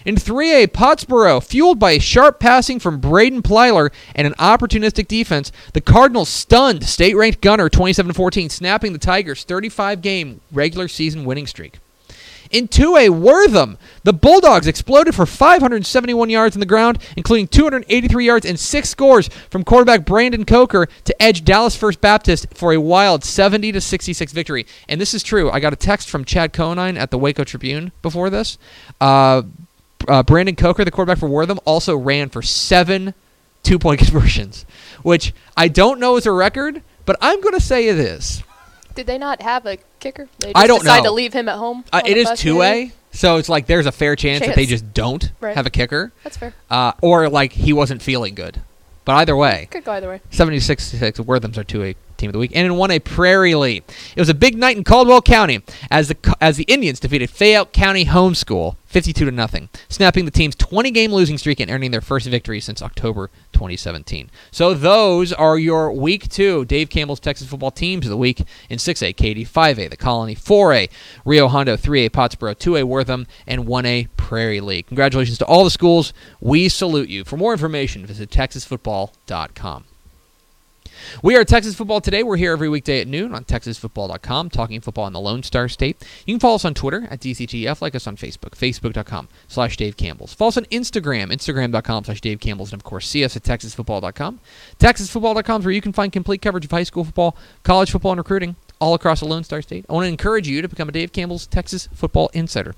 [0.05, 5.81] In 3A, Pottsboro, fueled by sharp passing from Braden Plyler and an opportunistic defense, the
[5.81, 11.47] Cardinals stunned state ranked Gunter 27 14, snapping the Tigers' 35 game regular season winning
[11.47, 11.79] streak.
[12.51, 18.45] In 2A, Wortham, the Bulldogs exploded for 571 yards on the ground, including 283 yards
[18.45, 23.25] and six scores from quarterback Brandon Coker to edge Dallas First Baptist for a wild
[23.25, 24.67] 70 to 66 victory.
[24.87, 25.51] And this is true.
[25.51, 28.59] I got a text from Chad Conine at the Waco Tribune before this.
[29.01, 29.43] Uh,
[30.09, 33.15] uh, Brandon Coker, the quarterback for Wortham, also ran for seven
[33.63, 34.65] two point conversions,
[35.03, 38.43] which I don't know is a record, but I'm going to say it is.
[38.95, 40.29] Did they not have a kicker?
[40.39, 41.11] They just I don't decide know.
[41.11, 41.85] to leave him at home.
[41.93, 44.95] Uh, it is bus, 2A, so it's like there's a fair chance, that they just
[44.95, 45.57] don't Right.
[45.57, 46.55] have a kicker, That's fair.
[46.71, 48.61] uh, or like he wasn't feeling good.
[49.05, 50.21] But either way, Could go either way.
[50.31, 52.53] 76 to 6 Wortham's our 2A team of the week.
[52.55, 53.83] And in 1A Prairie Lea.
[54.17, 57.73] It was a big night in Caldwell County as the as the Indians defeated Fayette
[57.73, 61.91] County Home School 52 to nothing, snapping the team's 20 game losing streak and earning
[61.91, 64.31] their first victory since October 2017.
[64.53, 68.79] So those are your week 2 Dave Campbell's Texas football teams of the week in
[68.79, 70.91] 6A Katy, 5A the Colony, 4A
[71.25, 74.85] Rio Hondo, 3A Pottsboro, 2A Wortham and 1A Prairie Lea.
[74.85, 76.13] Congratulations to all the schools.
[76.41, 77.25] We salute you.
[77.25, 79.87] For more information, visit texasfootball.com.
[81.23, 82.23] We are Texas Football Today.
[82.23, 86.03] We're here every weekday at noon on TexasFootball.com, talking football in the Lone Star State.
[86.27, 89.97] You can follow us on Twitter at DCTF, like us on Facebook, Facebook.com slash Dave
[89.97, 90.35] Campbell's.
[90.35, 94.41] Follow us on Instagram, Instagram.com slash Dave Campbell's, and of course, see us at TexasFootball.com.
[94.79, 98.19] TexasFootball.com is where you can find complete coverage of high school football, college football, and
[98.19, 99.85] recruiting all across the Lone Star State.
[99.89, 102.75] I want to encourage you to become a Dave Campbell's Texas Football Insider.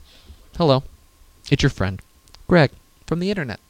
[0.57, 0.85] Hello,
[1.51, 2.01] it's your friend,
[2.49, 2.71] Greg,
[3.07, 3.61] from the internet.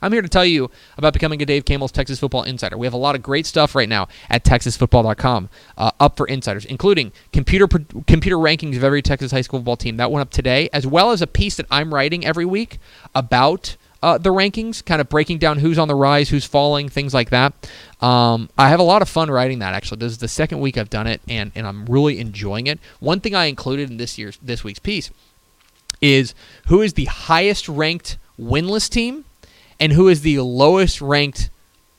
[0.00, 2.76] I'm here to tell you about becoming a Dave Campbell's Texas Football Insider.
[2.76, 6.64] We have a lot of great stuff right now at TexasFootball.com uh, up for insiders,
[6.64, 9.96] including computer computer rankings of every Texas high school football team.
[9.96, 12.78] That went up today, as well as a piece that I'm writing every week
[13.14, 17.12] about uh, the rankings, kind of breaking down who's on the rise, who's falling, things
[17.12, 17.52] like that.
[18.00, 19.74] Um, I have a lot of fun writing that.
[19.74, 22.78] Actually, this is the second week I've done it, and and I'm really enjoying it.
[23.00, 25.10] One thing I included in this year's this week's piece
[26.00, 26.34] is
[26.68, 29.24] who is the highest ranked winless team
[29.80, 31.50] and who is the lowest ranked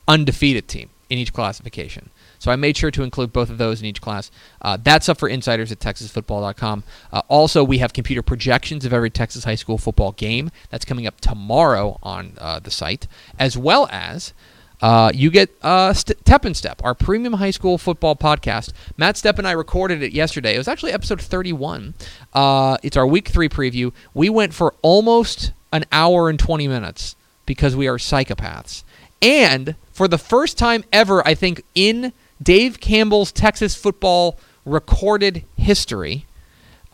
[0.06, 2.10] undefeated team in each classification.
[2.38, 4.30] So I made sure to include both of those in each class.
[4.62, 6.84] Uh, that's up for insiders at texasfootball.com.
[7.12, 10.50] Uh, also, we have computer projections of every Texas high school football game.
[10.70, 13.06] That's coming up tomorrow on uh, the site,
[13.38, 14.32] as well as
[14.80, 18.72] uh, you get uh, St- Tep and Step, our premium high school football podcast.
[18.96, 20.54] Matt Step and I recorded it yesterday.
[20.54, 21.94] It was actually episode 31.
[22.32, 23.92] Uh, it's our week three preview.
[24.14, 27.16] We went for almost an hour and 20 minutes
[27.46, 28.82] because we are psychopaths.
[29.22, 36.24] And for the first time ever, I think, in Dave Campbell's Texas football recorded history,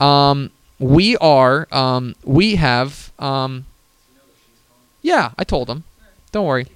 [0.00, 3.66] um, we are, um, we have, um,
[5.02, 5.84] yeah, I told him.
[6.32, 6.66] Don't worry.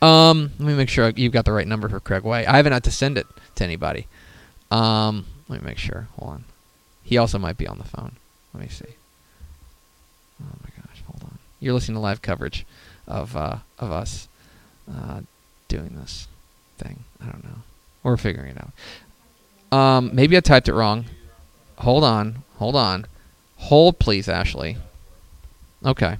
[0.00, 2.46] Um, let me make sure you've got the right number for Craig Way.
[2.46, 4.06] I haven't had to send it to anybody.
[4.70, 6.08] Um, let me make sure.
[6.18, 6.44] Hold on.
[7.02, 8.12] He also might be on the phone.
[8.52, 8.94] Let me see.
[10.42, 11.38] Oh my gosh, hold on.
[11.64, 12.66] You're listening to live coverage
[13.08, 14.28] of uh, of us
[14.86, 15.22] uh,
[15.66, 16.28] doing this
[16.76, 17.04] thing.
[17.22, 17.62] I don't know.
[18.02, 19.76] We're figuring it out.
[19.76, 21.06] Um, maybe I typed it wrong.
[21.78, 22.42] Hold on.
[22.58, 23.06] Hold on.
[23.56, 24.76] Hold, please, Ashley.
[25.82, 26.18] Okay.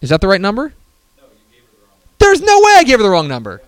[0.00, 0.72] Is that the right number?
[1.16, 2.14] No, you gave her the wrong number.
[2.18, 3.62] There's no way I gave her the wrong number.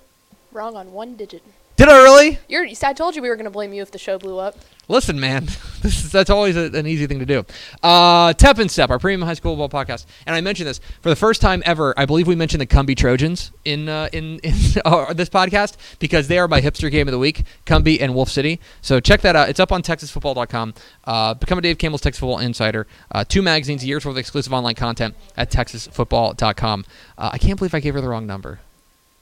[0.50, 1.44] Wrong on one digit.
[1.76, 2.40] Did I really?
[2.48, 2.66] You're.
[2.82, 4.56] I told you we were gonna blame you if the show blew up.
[4.88, 5.44] Listen, man,
[5.82, 7.44] this is, that's always a, an easy thing to do.
[7.82, 11.08] Uh, Tep and Step, our premium high school football podcast, and I mentioned this for
[11.08, 11.98] the first time ever.
[11.98, 16.28] I believe we mentioned the Cumby Trojans in uh, in in uh, this podcast because
[16.28, 18.60] they are my hipster game of the week, Cumby and Wolf City.
[18.82, 19.48] So check that out.
[19.48, 20.74] It's up on TexasFootball.com.
[21.04, 22.86] Uh, become a Dave Campbell's Texas Football Insider.
[23.10, 26.84] Uh, two magazines, a year's worth of exclusive online content at TexasFootball.com.
[27.16, 28.60] Uh, I can't believe I gave her the wrong number.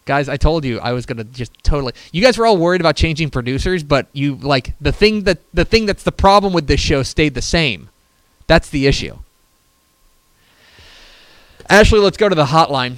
[0.05, 1.93] Guys, I told you I was gonna just totally.
[2.11, 5.65] You guys were all worried about changing producers, but you like the thing that the
[5.65, 7.89] thing that's the problem with this show stayed the same.
[8.47, 9.19] That's the issue.
[11.69, 12.97] Ashley, let's go to the hotline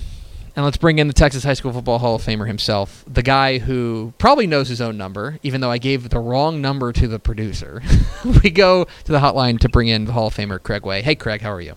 [0.56, 3.58] and let's bring in the Texas High School Football Hall of Famer himself, the guy
[3.58, 7.18] who probably knows his own number, even though I gave the wrong number to the
[7.18, 7.82] producer.
[8.42, 11.02] we go to the hotline to bring in the Hall of Famer Craig Way.
[11.02, 11.74] Hey, Craig, how are you?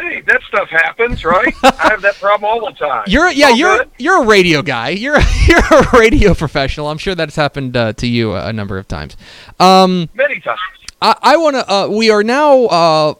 [0.00, 1.52] Hey, that stuff happens, right?
[1.62, 3.04] I have that problem all the time.
[3.06, 3.90] You're yeah, All you're good.
[3.98, 4.90] you're a radio guy.
[4.90, 6.88] You're you're a radio professional.
[6.88, 9.16] I'm sure that's happened uh, to you a, a number of times.
[9.58, 10.60] Um, many times.
[11.02, 11.70] I, I want to.
[11.70, 12.64] Uh, we are now.
[12.64, 13.14] Uh,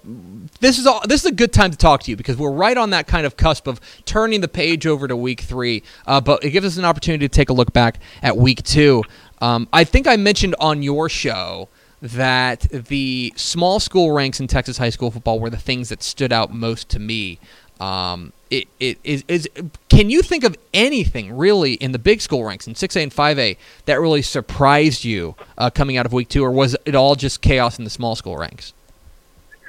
[0.61, 1.03] this is all.
[1.07, 3.27] This is a good time to talk to you because we're right on that kind
[3.27, 5.83] of cusp of turning the page over to week three.
[6.07, 9.03] Uh, but it gives us an opportunity to take a look back at week two.
[9.43, 11.69] Um, I think I mentioned on your show
[12.03, 16.33] that the small school ranks in Texas high school football were the things that stood
[16.33, 17.39] out most to me.
[17.79, 19.49] Um, it, it is, is
[19.89, 23.57] can you think of anything really in the big school ranks in 6A and 5A
[23.87, 27.41] that really surprised you uh, coming out of week two, or was it all just
[27.41, 28.73] chaos in the small school ranks?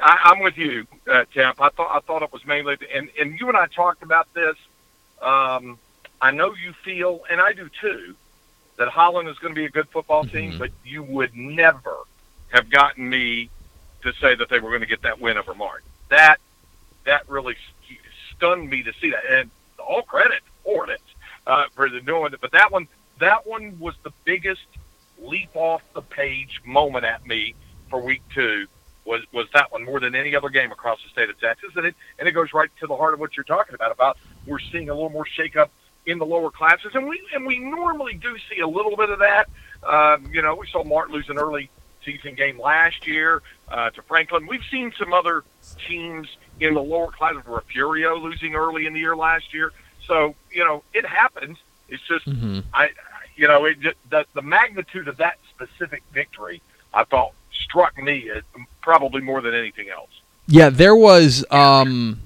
[0.04, 1.62] I, I'm with you, uh, Tep.
[1.62, 4.56] I thought I thought it was mainly, and and you and I talked about this.
[5.22, 5.78] Um,
[6.22, 8.16] I know you feel, and I do too,
[8.78, 10.60] that Holland is going to be a good football team, Mhm.
[10.60, 11.96] but you would never
[12.52, 13.50] have gotten me
[14.04, 15.88] to say that they were going to get that win over Martin.
[16.10, 16.38] That
[17.06, 17.56] that really
[18.36, 21.02] stunned me to see that, and all credit for it
[21.48, 22.42] uh, for the doing it.
[22.42, 22.88] But that one,
[23.20, 24.66] that one was the biggest
[25.20, 27.56] leap off the page moment at me
[27.90, 28.68] for week two.
[29.06, 31.88] Was was that one more than any other game across the state of Texas, and
[31.88, 33.92] it and it goes right to the heart of what you're talking about.
[33.92, 35.70] About we're seeing a little more shakeup
[36.06, 39.20] in the lower classes, and we and we normally do see a little bit of
[39.20, 39.50] that.
[39.84, 41.72] Um, you know, we saw Martin lose an early
[42.04, 44.48] season game last year uh, to Franklin.
[44.48, 45.44] We've seen some other
[45.88, 46.28] teams
[46.60, 49.72] in the lower class of Refugio losing early in the year last year.
[50.06, 51.58] So you know, it happens.
[51.90, 52.60] It's just Mm-hmm.
[52.74, 52.90] I,
[53.36, 56.62] you know, it just, the the magnitude of that specific victory,
[56.94, 58.30] I thought struck me
[58.82, 60.10] probably more than anything else.
[60.48, 61.46] Yeah, there was.
[61.52, 62.22] Um,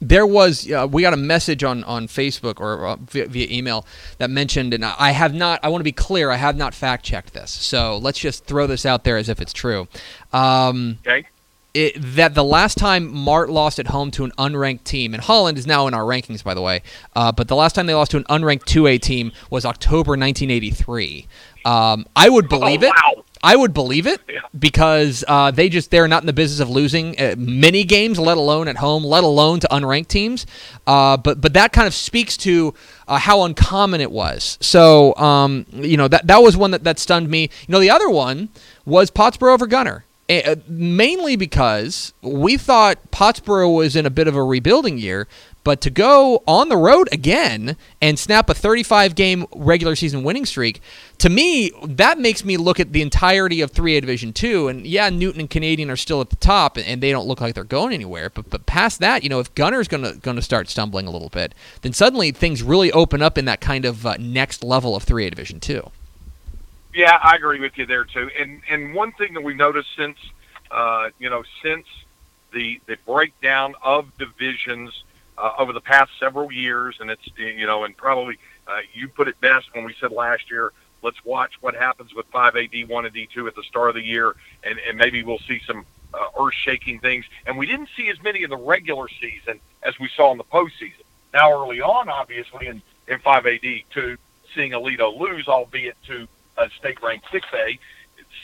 [0.00, 0.70] there was.
[0.70, 3.86] Uh, we got a message on on Facebook or uh, via, via email
[4.18, 5.60] that mentioned, and I have not.
[5.62, 6.30] I want to be clear.
[6.30, 9.40] I have not fact checked this, so let's just throw this out there as if
[9.40, 9.88] it's true.
[10.32, 11.26] Um, Okay,
[11.74, 15.56] it, that the last time Mart lost at home to an unranked team, and Holland
[15.56, 16.82] is now in our rankings, by the way,
[17.14, 21.28] uh, but the last time they lost to an unranked 2A team was October 1983.
[21.64, 22.92] Um, I would believe oh, it.
[22.94, 23.24] Wow.
[23.42, 24.40] I would believe it Yeah.
[24.58, 28.36] because uh, they just they're not in the business of losing uh, many games, let
[28.36, 30.44] alone at home, let alone to unranked teams.
[30.86, 32.74] Uh, but but that kind of speaks to
[33.08, 34.58] uh, how uncommon it was.
[34.60, 37.42] So um, you know that that was one that, that stunned me.
[37.66, 38.50] You know the other one
[38.84, 40.04] was Pottsboro over Gunter.
[40.28, 45.26] Uh, mainly because we thought Pottsboro was in a bit of a rebuilding year,
[45.62, 50.46] but to go on the road again and snap a 35 game regular season winning
[50.46, 50.80] streak,
[51.18, 54.68] to me, that makes me look at the entirety of 3A Division 2.
[54.68, 57.54] And yeah, Newton and Canadian are still at the top and- they don't look like
[57.54, 58.30] they're going anywhere.
[58.30, 61.10] But but past that, you know, if Gunter's going to going to start stumbling a
[61.10, 64.96] little bit, then suddenly things really open up in that kind of uh, next level
[64.96, 65.90] of 3A Division 2.
[66.94, 68.30] Yeah, I agree with you there too.
[68.38, 70.16] And and one thing that we've noticed since
[70.70, 71.86] uh, you know since
[72.52, 75.04] the the breakdown of divisions
[75.40, 79.28] uh, over the past several years, and it's you know, and probably uh, you put
[79.28, 80.72] it best when we said last year.
[81.02, 84.36] Let's watch what happens with 5A, D1, and D2 at the start of the year,
[84.62, 87.24] and, and maybe we'll see some uh, earth-shaking things.
[87.46, 90.44] And we didn't see as many in the regular season as we saw in the
[90.44, 91.04] postseason.
[91.32, 94.18] Now, early on, obviously, in, in 5A, D2,
[94.54, 97.78] seeing Aledo lose, albeit to a state ranked 6A,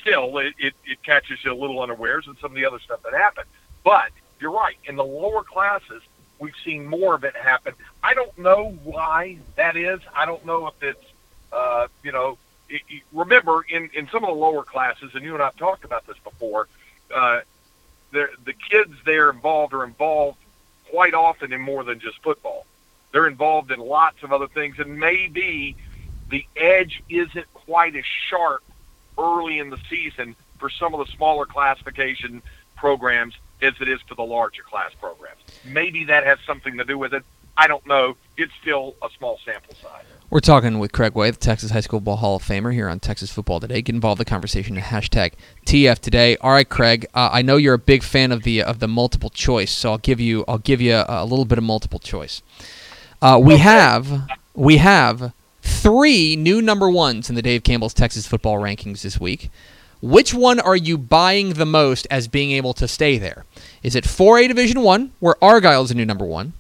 [0.01, 3.03] still it, it, it catches you a little unawares and some of the other stuff
[3.03, 3.49] that happened.
[3.85, 4.77] But you're right.
[4.85, 6.03] In the lower classes,
[6.39, 7.75] we've seen more of it happen.
[8.03, 10.01] I don't know why that is.
[10.15, 11.05] I don't know if it's,
[11.53, 15.35] uh, you know, it, it, remember in, in some of the lower classes, and you
[15.35, 16.69] and I've talked about this before,
[17.15, 17.41] uh,
[18.13, 20.39] the kids there involved are involved
[20.91, 22.65] quite often in more than just football.
[23.13, 25.77] They're involved in lots of other things, and maybe
[26.31, 28.63] the edge isn't quite as sharp
[29.19, 32.43] early in the season for some of the smaller classification
[32.77, 35.41] programs as it is for the larger class programs.
[35.65, 37.25] Maybe that has something to do with it.
[37.57, 38.17] I don't know.
[38.37, 40.05] It's still a small sample size.
[40.29, 42.99] We're talking with Craig Way, the Texas High School Ball Hall of Famer, here on
[42.99, 43.81] Texas Football Today.
[43.81, 46.37] Get involved in the conversation at hashtag TF Today.
[46.39, 47.07] All right, Craig.
[47.15, 49.99] Uh, I know you're a big fan of the of the multiple choice, so I'll
[49.99, 52.43] give you I'll give you a, a little bit of multiple choice.
[53.23, 53.63] Uh, we okay.
[53.63, 59.21] have we have three new number ones in the Dave Campbell's Texas football rankings this
[59.21, 59.51] week.
[60.01, 63.45] Which one are you buying the most as being able to stay there?
[63.83, 66.53] Is it 4A Division 1 where Argyle is a new number 1?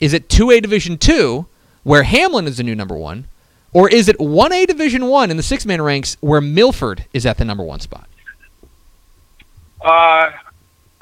[0.00, 1.46] Is it 2A Division 2
[1.82, 3.26] where Hamlin is the new number 1?
[3.72, 7.44] Or is it 1A Division 1 in the six-man ranks where Milford is at the
[7.44, 8.08] number 1 spot?
[9.80, 10.30] Uh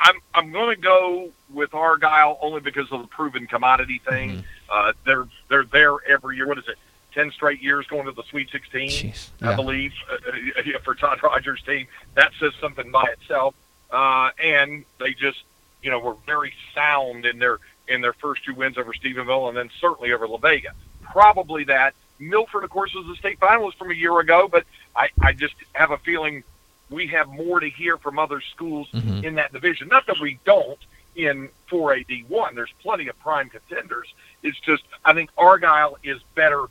[0.03, 4.31] I'm I'm going to go with Argyle only because of the proven commodity thing.
[4.31, 4.41] Mm-hmm.
[4.69, 6.49] Uh, they're they're there every year.
[6.49, 6.77] What is it?
[7.13, 9.51] 10 straight years going to the Sweet 16, Jeez, yeah.
[9.51, 11.87] I believe, uh, uh for Todd Rodgers' team.
[12.15, 13.55] That says something by itself.
[13.91, 15.43] Uh, and they just,
[15.83, 19.57] you know, were very sound in their in their first two wins over Stephenville and
[19.57, 20.73] then certainly over La Vega.
[21.03, 21.95] Probably that.
[22.19, 25.55] Milford, of course, was the state finalist from a year ago, but I, I just
[25.73, 26.45] have a feeling
[26.89, 29.25] we have more to hear from other schools mm-hmm.
[29.25, 29.89] in that division.
[29.89, 30.79] Not that we don't
[31.17, 32.55] in 4AD1.
[32.55, 34.13] There's plenty of prime contenders.
[34.43, 36.67] It's just I think Argyle is better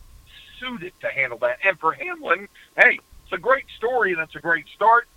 [0.61, 1.57] suited to handle that.
[1.65, 2.47] And for Hamlin,
[2.77, 5.07] hey, it's a great story and it's a great start.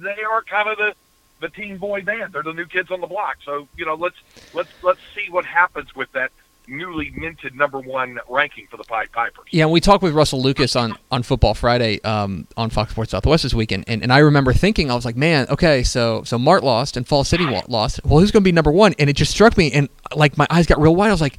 [0.00, 0.94] They are kind of the
[1.40, 2.32] the teen boy band.
[2.32, 3.38] They're the new kids on the block.
[3.44, 4.16] So you know, let's
[4.54, 6.30] let's let's see what happens with that
[6.66, 9.44] newly minted number one ranking for the Pied Pipers.
[9.50, 13.10] Yeah, and we talked with Russell Lucas on, on Football Friday um, on Fox Sports
[13.10, 16.38] Southwest this weekend, and, and I remember thinking, I was like, man, okay, so so
[16.38, 18.00] Mart lost and Falls City lost.
[18.04, 18.94] Well, who's going to be number one?
[18.98, 21.08] And it just struck me, and like my eyes got real wide.
[21.08, 21.38] I was like,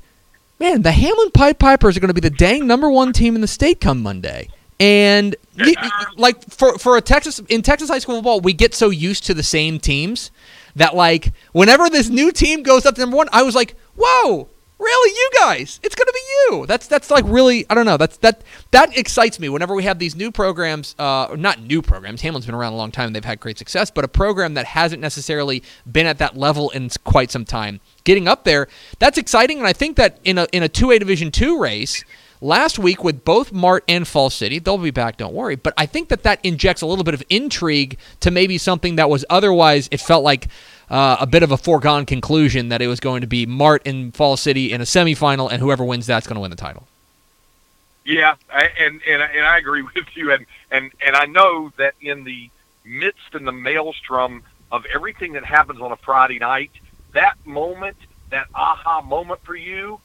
[0.59, 3.41] man, the Hamlin Pied Pipers are going to be the dang number one team in
[3.41, 4.49] the state come Monday.
[4.79, 5.35] And
[6.17, 9.33] like for for a Texas in Texas high school football, we get so used to
[9.33, 10.31] the same teams
[10.75, 14.49] that like whenever this new team goes up to number one, I was like, whoa,
[14.79, 15.79] really, you guys?
[15.83, 16.65] It's gonna be you.
[16.65, 17.97] That's that's like really, I don't know.
[17.97, 19.49] That's that that excites me.
[19.49, 22.21] Whenever we have these new programs, uh, not new programs.
[22.21, 23.89] Hamlin's been around a long time; and they've had great success.
[23.91, 28.27] But a program that hasn't necessarily been at that level in quite some time getting
[28.27, 28.67] up there.
[28.99, 32.03] That's exciting, and I think that in a in a two A Division two race
[32.41, 35.17] last week with both Mart and Falls City, they'll be back.
[35.17, 35.55] Don't worry.
[35.55, 39.09] But I think that that injects a little bit of intrigue to maybe something that
[39.09, 40.47] was otherwise it felt like.
[40.89, 44.13] Uh, a bit of a foregone conclusion that it was going to be Mart and
[44.13, 46.87] Falls City in a semifinal, and whoever wins that's going to win the title.
[48.05, 51.95] Yeah, I, and and and I agree with you, and and and I know that
[52.01, 52.49] in the
[52.83, 56.71] midst and the maelstrom of everything that happens on a Friday night,
[57.13, 57.97] that moment,
[58.29, 59.99] that aha moment for you,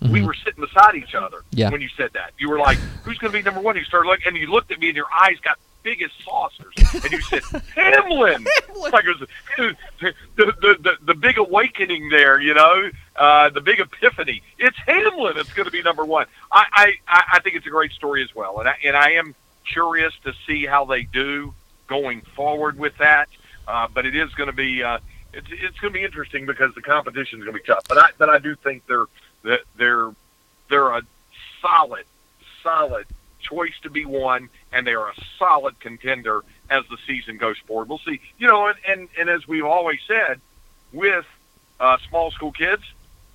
[0.00, 0.12] mm-hmm.
[0.12, 1.70] we were sitting beside each other yeah.
[1.70, 2.32] when you said that.
[2.38, 4.70] You were like, "Who's going to be number one?" You started looking, and you looked
[4.70, 7.42] at me, and your eyes got big as saucers, and you said,
[7.74, 8.92] "Hamlin." Hamlin.
[8.92, 13.80] Like it was the, the the the big awakening there, you know, uh, the big
[13.80, 14.42] epiphany.
[14.58, 15.34] It's Hamlin.
[15.36, 16.26] It's going to be number one.
[16.52, 19.34] I I I think it's a great story as well, and I and I am
[19.64, 21.54] curious to see how they do
[21.86, 23.28] going forward with that.
[23.66, 24.82] Uh, but it is going to be.
[24.82, 24.98] Uh,
[25.32, 27.84] it's it's going to be interesting because the competition is going to be tough.
[27.88, 29.06] But I but I do think they're
[29.48, 30.14] that they're
[30.68, 31.02] they're a
[31.60, 32.04] solid
[32.62, 33.06] solid
[33.40, 37.88] choice to be won, and they are a solid contender as the season goes forward.
[37.88, 38.20] We'll see.
[38.38, 40.40] You know, and and, and as we've always said,
[40.92, 41.26] with
[41.80, 42.82] uh, small school kids,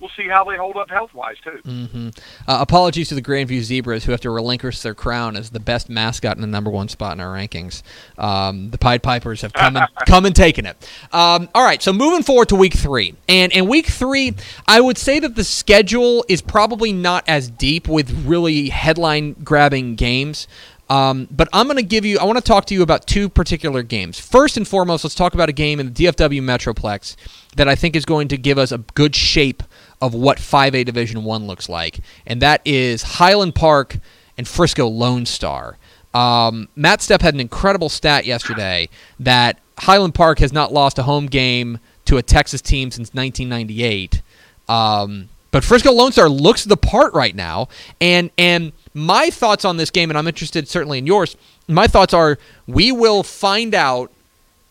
[0.03, 1.61] we'll see how they hold up health wise too.
[1.65, 2.07] Mm-hmm.
[2.45, 5.89] Uh, apologies to the Grandview Zebras who have to relinquish their crown as the best
[5.89, 7.83] mascot in the number one spot in our rankings.
[8.17, 10.75] Um, the Pied Pipers have come and come and taken it.
[11.13, 14.33] Um, all right, so moving forward to week three, and in week three,
[14.67, 19.95] I would say that the schedule is probably not as deep with really headline grabbing
[19.95, 20.47] games.
[20.89, 23.29] Um, but I'm going to give you, I want to talk to you about two
[23.29, 24.19] particular games.
[24.19, 27.15] First and foremost, let's talk about a game in the DFW Metroplex
[27.56, 29.63] that I think is going to give us a good shape
[30.04, 33.99] of what 5A Division 1 looks like, and that is Highland Park
[34.37, 35.77] and Frisco Lone Star.
[36.13, 41.04] Um, Matt Stepp had an incredible stat yesterday that Highland Park has not lost a
[41.04, 44.21] home game to a Texas team since 1998.
[44.67, 47.69] Um, but Frisco Lone Star looks the part right now,
[48.01, 51.37] and and my thoughts on this game, and I'm interested certainly in yours.
[51.69, 52.37] My thoughts are
[52.67, 54.12] we will find out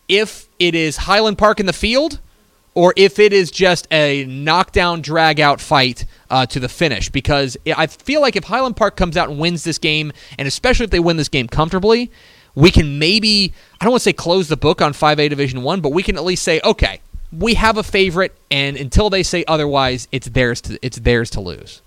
[0.08, 2.20] if it is Highland Park in the field
[2.74, 7.08] or if it is just a knockdown, drag out fight uh, to the finish.
[7.10, 10.84] Because I feel like if Highland Park comes out and wins this game, and especially
[10.84, 12.10] if they win this game comfortably,
[12.54, 15.80] we can maybe I don't want to say close the book on 5A Division One,
[15.80, 17.00] but we can at least say, okay,
[17.36, 21.40] we have a favorite, and until they say otherwise, it's theirs to it's theirs to
[21.40, 21.80] lose.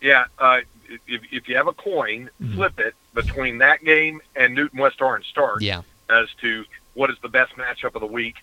[0.00, 0.60] Yeah, uh,
[1.06, 2.54] if, if you have a coin, Mhm.
[2.54, 5.82] flip it between that game and Newton West Orange Stark Yeah.
[6.08, 6.64] as to
[6.94, 8.36] what is the best matchup of the week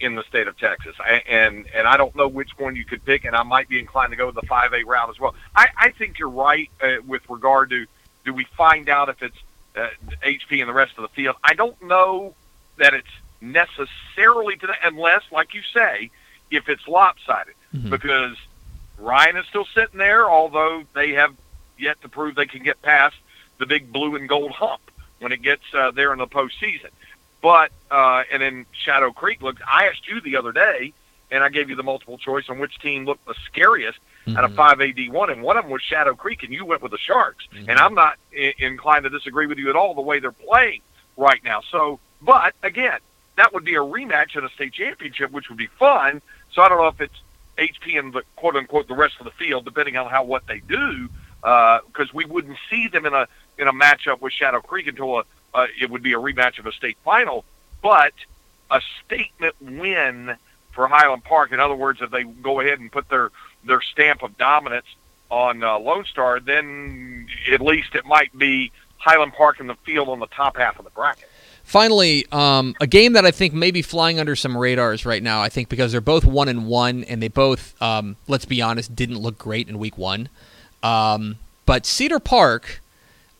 [0.00, 0.94] in the state of Texas.
[0.98, 3.78] I, and and I don't know which one you could pick, and I might be
[3.78, 5.34] inclined to go with the 5A route as well.
[5.54, 7.86] I, I think you're right uh, with regard to
[8.24, 9.36] do we find out if it's
[9.76, 9.88] uh,
[10.22, 11.36] HP and the rest of the field.
[11.44, 12.34] I don't know
[12.78, 13.06] that it's
[13.40, 16.10] necessarily to that, unless, like you say,
[16.50, 17.90] if it's lopsided, Mhm.
[17.90, 18.36] because
[18.98, 21.34] Ryan is still sitting there, although they have
[21.78, 23.16] yet to prove they can get past
[23.58, 24.80] the big blue and gold hump
[25.18, 26.90] when it gets uh, there in the postseason.
[27.44, 29.60] But uh, and then Shadow Creek looked.
[29.68, 30.94] I asked you the other day,
[31.30, 33.98] and I gave you the multiple choice on which team looked the scariest
[34.34, 34.56] out of Mhm.
[34.56, 36.96] five AD one, and one of them was Shadow Creek, and you went with the
[36.98, 37.46] Sharks.
[37.52, 37.68] Mhm.
[37.68, 40.80] And I'm not I- inclined to disagree with you at all the way they're playing
[41.18, 41.60] right now.
[41.70, 42.98] So, but again,
[43.36, 46.22] that would be a rematch in a state championship, which would be fun.
[46.52, 47.20] So I don't know if it's
[47.58, 50.60] HP and the quote unquote the rest of the field, depending on how what they
[50.60, 51.10] do,
[51.42, 53.28] because we wouldn't see them in a
[53.58, 55.24] in a matchup with Shadow Creek until a
[55.54, 57.44] uh, it would be a rematch of a state final.
[57.82, 58.14] But
[58.70, 60.36] a statement win
[60.72, 61.52] for Highland Park.
[61.52, 63.30] In other words, if they go ahead and put their
[63.64, 64.86] their stamp of dominance
[65.30, 70.08] on uh, Lone Star, then at least it might be Highland Park in the field
[70.08, 71.30] on the top half of the bracket.
[71.62, 75.40] Finally, um, a game that I think may be flying under some radars right now.
[75.40, 78.94] I think because they're both one and one, and they both, um, let's be honest,
[78.94, 80.28] didn't look great in week one.
[80.82, 82.82] Um, but Cedar Park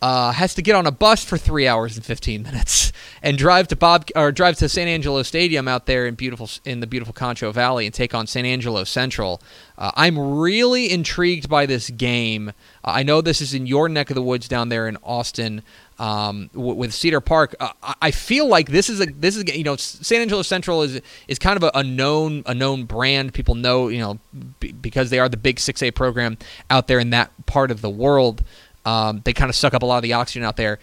[0.05, 2.91] uh, has to get on a bus for three hours and fifteen minutes
[3.23, 6.79] and drive to Bob or drive to San Angelo Stadium out there in beautiful in
[6.79, 9.41] the beautiful Concho Valley and take on San Angelo Central.
[9.77, 12.49] Uh, I'm really intrigued by this game.
[12.83, 15.63] Uh, I know this is in your neck of the woods down there in Austin
[15.99, 17.55] um, w- with Cedar Park.
[17.59, 21.01] Uh, I- feel like this is a this is you know San Angelo Central is
[21.27, 23.33] is kind of a, a known a known brand.
[23.33, 24.19] People know you know
[24.59, 26.37] b- because they are the big 6A program
[26.69, 28.43] out there in that part of the world.
[28.85, 30.79] Um, they kind of suck up a lot of the oxygen out there.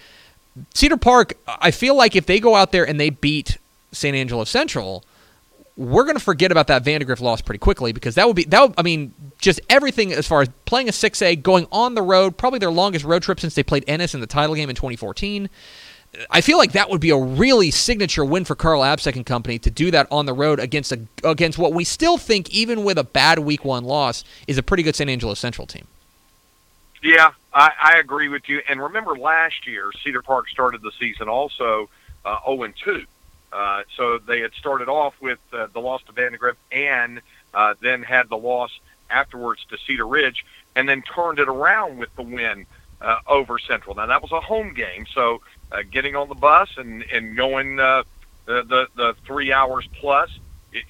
[0.75, 3.57] Cedar Park, I feel like if they go out there and they beat
[3.93, 5.05] San Angelo Central,
[5.77, 8.61] we're going to forget about that Vandegrift loss pretty quickly because that would be that.
[8.61, 12.03] Would, I mean, just everything as far as playing a six A, going on the
[12.03, 14.77] road, probably their longest road trip since they played Ennis in the title game in
[14.77, 15.49] 2014.
[16.31, 19.59] I feel like that would be a really signature win for Carl Absek and company
[19.61, 22.99] to do that on the road against a against what we still think, even with
[22.99, 25.87] a bad Week One loss, is a pretty good San Angelo Central team.
[27.03, 28.63] Yeah, I, I agree with you.
[28.69, 31.89] And remember, last year Cedar Park started the season also
[32.25, 33.05] uh, 0 and 2.
[33.53, 37.21] Uh, so they had started off with uh, the loss to Vandegrift and
[37.53, 38.71] uh, then had the loss
[39.11, 40.45] afterwards to Cedar Ridge,
[40.75, 42.65] and then turned it around with the win
[43.03, 43.95] uh, over Central.
[43.95, 47.79] Now that was a home game, so uh, getting on the bus and and going
[47.79, 48.05] uh,
[48.47, 50.31] the, the the three hours plus,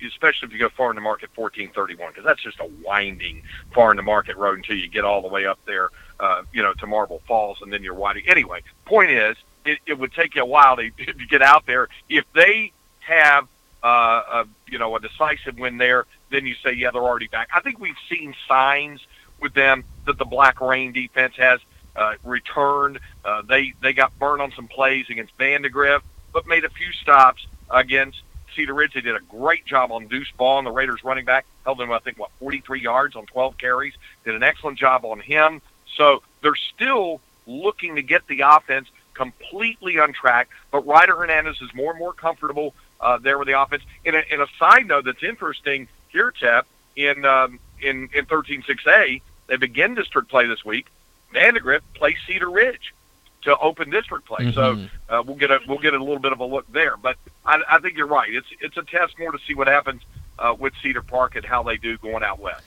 [0.06, 3.42] especially if you go farm to market, fourteen thirty one, because that's just a winding
[3.74, 5.88] farm to market road until you get all the way up there,
[6.22, 8.24] uh, you know, to Marble Falls, and then you're winding.
[8.28, 11.88] Anyway, point is, it, it would take you a while to, to get out there.
[12.08, 13.48] If they have,
[13.82, 17.50] uh, a, you know, a decisive win there, then you say, yeah, they're already back.
[17.52, 19.04] I think we've seen signs
[19.40, 21.58] with them that the Black Rain defense has
[21.96, 23.00] uh, returned.
[23.24, 27.44] Uh, they they got burned on some plays against Vandegrift, but made a few stops
[27.68, 28.22] against
[28.54, 28.94] Cedar Ridge.
[28.94, 31.44] They did a great job on Deuce Ball, the Raiders running back.
[31.64, 33.94] Held him, I think, what, 43 yards on 12 carries.
[34.24, 35.60] Did an excellent job on him.
[35.96, 40.48] So they're still looking to get the offense completely on track.
[40.70, 43.82] But Ryder Hernandez is more and more comfortable uh, there with the offense.
[44.04, 46.66] In a, in a side note that's interesting here, Tep,
[46.96, 50.86] in um, in in 13-6A, they begin district play this week.
[51.32, 52.94] Vandegrift plays Cedar Ridge
[53.42, 54.46] to open district play.
[54.46, 54.54] Mhm.
[54.54, 54.78] So
[55.08, 56.96] uh, we'll get a we'll get a little bit of a look there.
[56.96, 58.32] But I, I think you're right.
[58.32, 60.02] It's it's a test more to see what happens
[60.38, 62.62] uh, with Cedar Park and how they do going out west.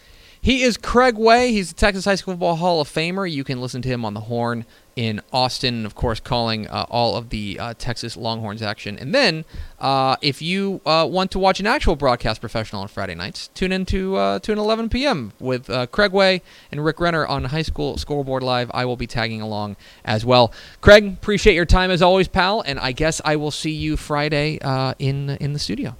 [0.45, 1.53] He is Craig Way.
[1.53, 3.29] He's the Texas High School Football Hall of Famer.
[3.29, 7.15] You can listen to him on the horn in Austin, of course, calling uh, all
[7.15, 8.99] of the uh, Texas Longhorns action.
[8.99, 9.43] And then,
[9.79, 13.71] uh, if you uh, want to watch an actual broadcast professional on Friday nights, tune
[13.71, 15.33] in to, uh, to an 11 p.m.
[15.39, 18.69] with uh, Craig Way and Rick Renner on High School Scoreboard Live.
[18.71, 20.53] I will be tagging along as well.
[20.79, 22.61] Craig, appreciate your time as always, pal.
[22.61, 24.59] And I guess I will see you Friday
[24.99, 25.95] in in the studio.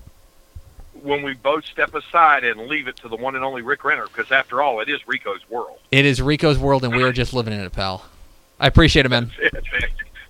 [1.06, 4.08] When we both step aside and leave it to the one and only Rick Renner,
[4.08, 5.78] because after all, it is Rico's world.
[5.91, 8.06] It is Rico's world, and we are just living in it, pal.
[8.60, 9.32] I appreciate it, man.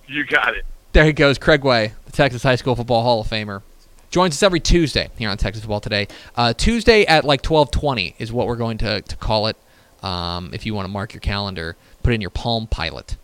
[0.06, 0.66] you got it.
[0.92, 3.62] There he goes, Craig Way, the Texas High School Football Hall of Famer.
[4.10, 6.08] Joins us every Tuesday here on Texas Football Today.
[6.36, 9.56] Uh, Tuesday at like 12:20 is what we're going to, to call it.
[10.02, 13.16] Um, if you want to mark your calendar, put in your Palm Pilot.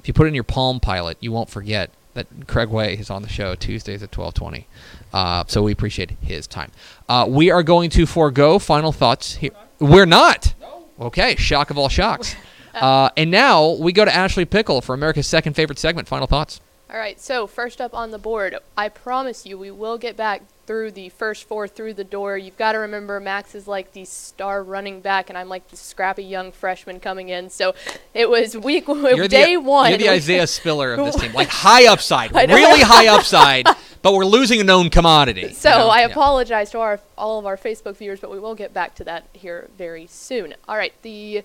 [0.00, 3.22] If you put in your Palm Pilot, you won't forget that Craig Way is on
[3.22, 4.64] the show Tuesdays at 12:20.
[5.12, 6.70] Uh, so we appreciate his time.
[7.08, 9.52] Uh, we are going to forego final thoughts here.
[9.78, 10.54] We're not.
[11.00, 12.34] Okay, shock of all shocks.
[12.72, 16.06] Uh, and now we go to Ashley Pickle for America's second favorite segment.
[16.06, 16.60] Final thoughts.
[16.88, 20.42] All right, so first up on the board, I promise you we will get back
[20.70, 22.38] through the first four through the door.
[22.38, 25.76] You've got to remember Max is like the star running back, and I'm like the
[25.76, 27.50] scrappy young freshman coming in.
[27.50, 27.74] So
[28.14, 29.90] it was week You're day the, one.
[29.90, 33.66] You're the Isaiah Spiller of this team, like high upside, really high upside,
[34.00, 35.52] but we're losing a known commodity.
[35.54, 35.88] So you know?
[35.88, 36.06] I Yeah.
[36.06, 39.24] apologize to our all of our Facebook viewers, but we will get back to that
[39.32, 40.54] here very soon.
[40.68, 41.42] All right, the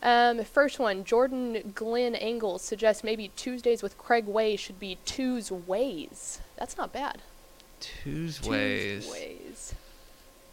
[0.00, 5.50] um, first one, Jordan Glenn Engels suggests maybe Tuesdays with Craig Way should be Tues
[5.50, 6.38] Ways.
[6.56, 7.20] That's not bad.
[8.02, 9.74] Tuesdays Tuesdays.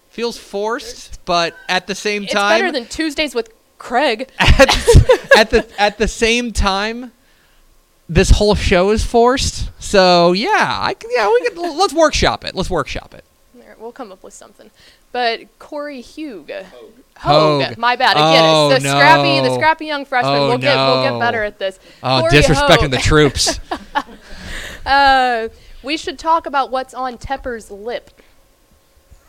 [0.09, 2.25] feels forced, but at the same time.
[2.25, 4.29] It's time, better than Tuesdays with Craig.
[4.39, 4.69] at,
[5.37, 7.11] at the at the same time,
[8.09, 9.69] this whole show is forced.
[9.81, 12.55] So yeah, I can, yeah we can let's workshop it.
[12.55, 13.23] Let's workshop it.
[13.55, 14.69] There, we'll come up with something.
[15.11, 16.45] But Corey Hugh.
[16.47, 16.91] Hogue.
[17.17, 17.77] Hogue.
[17.77, 18.11] My bad.
[18.15, 20.33] Again, Oh, it's the scrappy, the scrappy young freshman.
[20.33, 21.79] Oh, we'll get we'll get better at this.
[22.01, 22.91] Oh, Corey disrespecting Hogue.
[22.91, 23.59] the troops.
[24.83, 25.47] Uh,
[25.83, 28.11] we should talk about what's on Tepper's lip.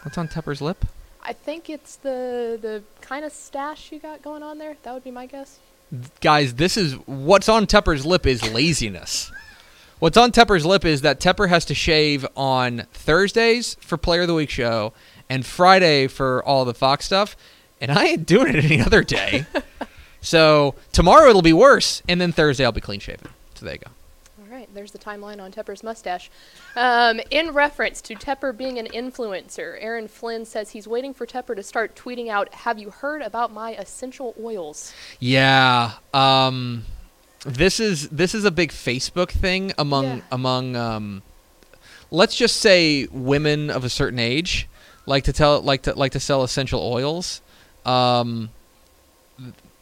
[0.02, 0.84] What's on Tepper's lip?
[1.22, 4.76] I think it's the the kind of stash you got going on there.
[4.82, 5.58] That would be my guess.
[6.20, 9.30] guys, this is what's on Tepper's lip is laziness.
[10.00, 14.26] What's on Tepper's lip is that Tepper has to shave on Thursdays for Player of
[14.26, 14.92] the Week show
[15.28, 17.36] and Friday for all the Fox stuff,
[17.80, 19.46] and I ain't doing it any other day.
[20.20, 23.28] so tomorrow it'll be worse, and then Thursday I'll be clean shaven.
[23.54, 23.92] So there you go.
[24.72, 26.30] There's the timeline on Tepper's mustache.
[26.76, 31.54] Um, in reference to Tepper being an influencer, Aaron Flynn says he's waiting for Tepper
[31.56, 35.92] to start tweeting out, "Have you heard about my essential oils?" Yeah.
[36.14, 36.84] Um,
[37.44, 40.20] this is this is a big Facebook thing among Yeah.
[40.30, 41.22] among um,
[42.10, 44.68] let's just say women of a certain age
[45.06, 47.40] like to tell like to like to sell essential oils.
[47.84, 48.50] Um,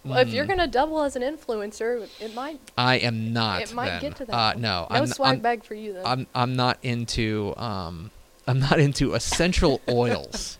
[0.04, 3.62] Well, if you're mm, gonna double as an influencer, it might I am not.
[3.62, 4.00] it might then.
[4.00, 4.34] get to that.
[4.34, 6.06] Uh, no, no I'm, swag I'm, bag for you then.
[6.06, 8.10] I'm I'm not into um
[8.46, 10.56] I'm not into essential oils.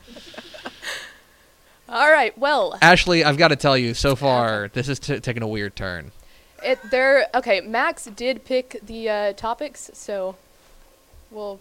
[1.89, 5.43] All right, well, Ashley, I've got to tell you, so far this is t- taking
[5.43, 6.13] a weird turn.
[6.63, 7.27] it there.
[7.35, 10.37] Okay, Max did pick the uh, topics, so
[11.33, 11.59] we'll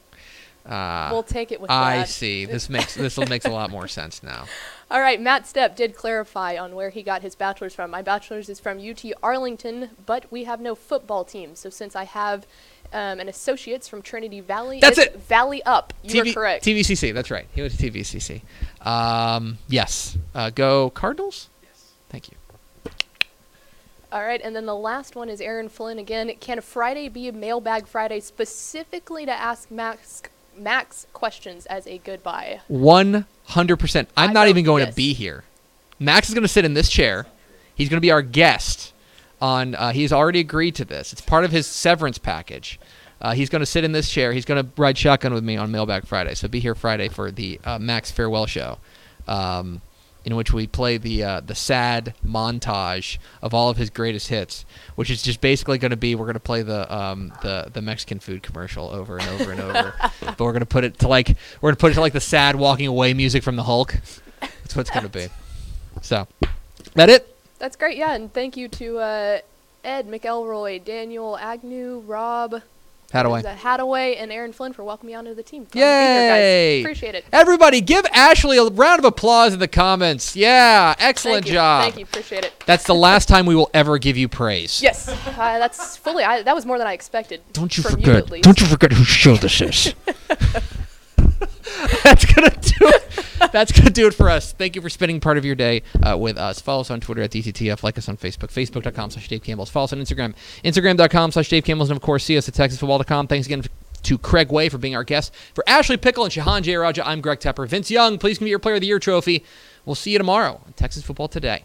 [0.67, 2.09] Uh, we'll take it with I that.
[2.09, 2.45] see.
[2.45, 4.45] This makes this makes a lot more sense now.
[4.91, 7.91] All right, Matt Stepp did clarify on where he got his bachelor's from.
[7.91, 11.55] My bachelor's is from UT Arlington, but we have no football team.
[11.55, 12.47] So since I have
[12.91, 15.21] um, an associate's from Trinity Valley, That's it's it.
[15.21, 15.93] Valley Up.
[16.01, 16.65] You TV are correct.
[16.65, 17.13] TVCC.
[17.13, 17.45] That's right.
[17.53, 18.41] He went to TVCC.
[18.83, 20.17] Um, yes.
[20.33, 21.49] Uh, go Cardinals.
[21.61, 21.91] Yes.
[22.09, 22.37] Thank you.
[24.11, 26.31] All right, and then the last one is Aaron Flynn again.
[26.39, 30.23] Can a Friday be a mailbag Friday specifically to ask Max
[30.59, 32.61] Max questions as a goodbye?
[32.67, 34.09] One hundred percent.
[34.17, 35.43] I'm I not even going to be here.
[35.99, 37.25] Max is going to sit in this chair.
[37.73, 38.93] He's going to be our guest.
[39.41, 41.13] On uh, he's already agreed to this.
[41.13, 42.77] It's part of his severance package.
[43.21, 44.33] Uh, he's going to sit in this chair.
[44.33, 46.35] He's going to ride shotgun with me on Mailbag Friday.
[46.35, 48.79] So be here Friday for the uh, Max farewell show,
[49.29, 49.81] um,
[50.25, 54.65] in which we play the uh, the sad montage of all of his greatest hits,
[54.95, 57.81] which is just basically going to be we're going to play the um, the the
[57.81, 61.07] Mexican food commercial over and over and over, but we're going to put it to
[61.07, 61.29] like
[61.61, 63.95] we're going to put it to like the sad walking away music from the Hulk.
[64.39, 65.27] That's what it's going to be.
[66.01, 66.27] So,
[66.95, 67.35] that it.
[67.57, 69.39] That's great, yeah, and thank you to uh,
[69.83, 72.61] Ed McElroy, Daniel Agnew, Rob
[73.11, 73.43] Hadaway.
[73.57, 75.63] Hadaway, and Aaron Flynn for welcoming me onto the team.
[75.63, 76.35] Glad be here.
[76.35, 76.81] Yay!
[76.81, 77.25] Appreciate it.
[77.31, 80.35] Everybody, give Ashley a round of applause in the comments.
[80.35, 81.83] Yeah, excellent Thank job.
[81.83, 82.03] Thank you.
[82.03, 82.53] Appreciate it.
[82.65, 84.81] That's the last time we will ever give you praise.
[84.81, 86.23] Yes, uh, that's fully.
[86.23, 87.41] I, that was more than I expected.
[87.53, 88.29] Don't you forget.
[88.29, 88.43] least.
[88.43, 89.93] don't you forget whose show this is.
[92.03, 93.25] That's gonna do it.
[93.51, 94.51] That's gonna do it for us.
[94.53, 96.59] Thank you for spending part of your day uh, with us.
[96.59, 97.83] Follow us on Twitter at DCTF.
[97.83, 98.51] Like us on Facebook.
[98.51, 99.69] Facebook.com slash Dave Campbell's.
[99.69, 100.35] Follow us on Instagram.
[100.63, 101.89] Instagram.com slash Dave Campbell's.
[101.89, 103.27] And of course, see us at TexasFootball.com.
[103.27, 103.63] Thanks again
[104.03, 105.33] to Craig Way for being our guest.
[105.53, 107.67] For Ashley Pickle and Shehan Jeyarajah, I'm Greg Tepper.
[107.67, 109.43] Vince Young, please give me your Player of the Year trophy.
[109.85, 111.63] We'll see you tomorrow on Texas Football Today.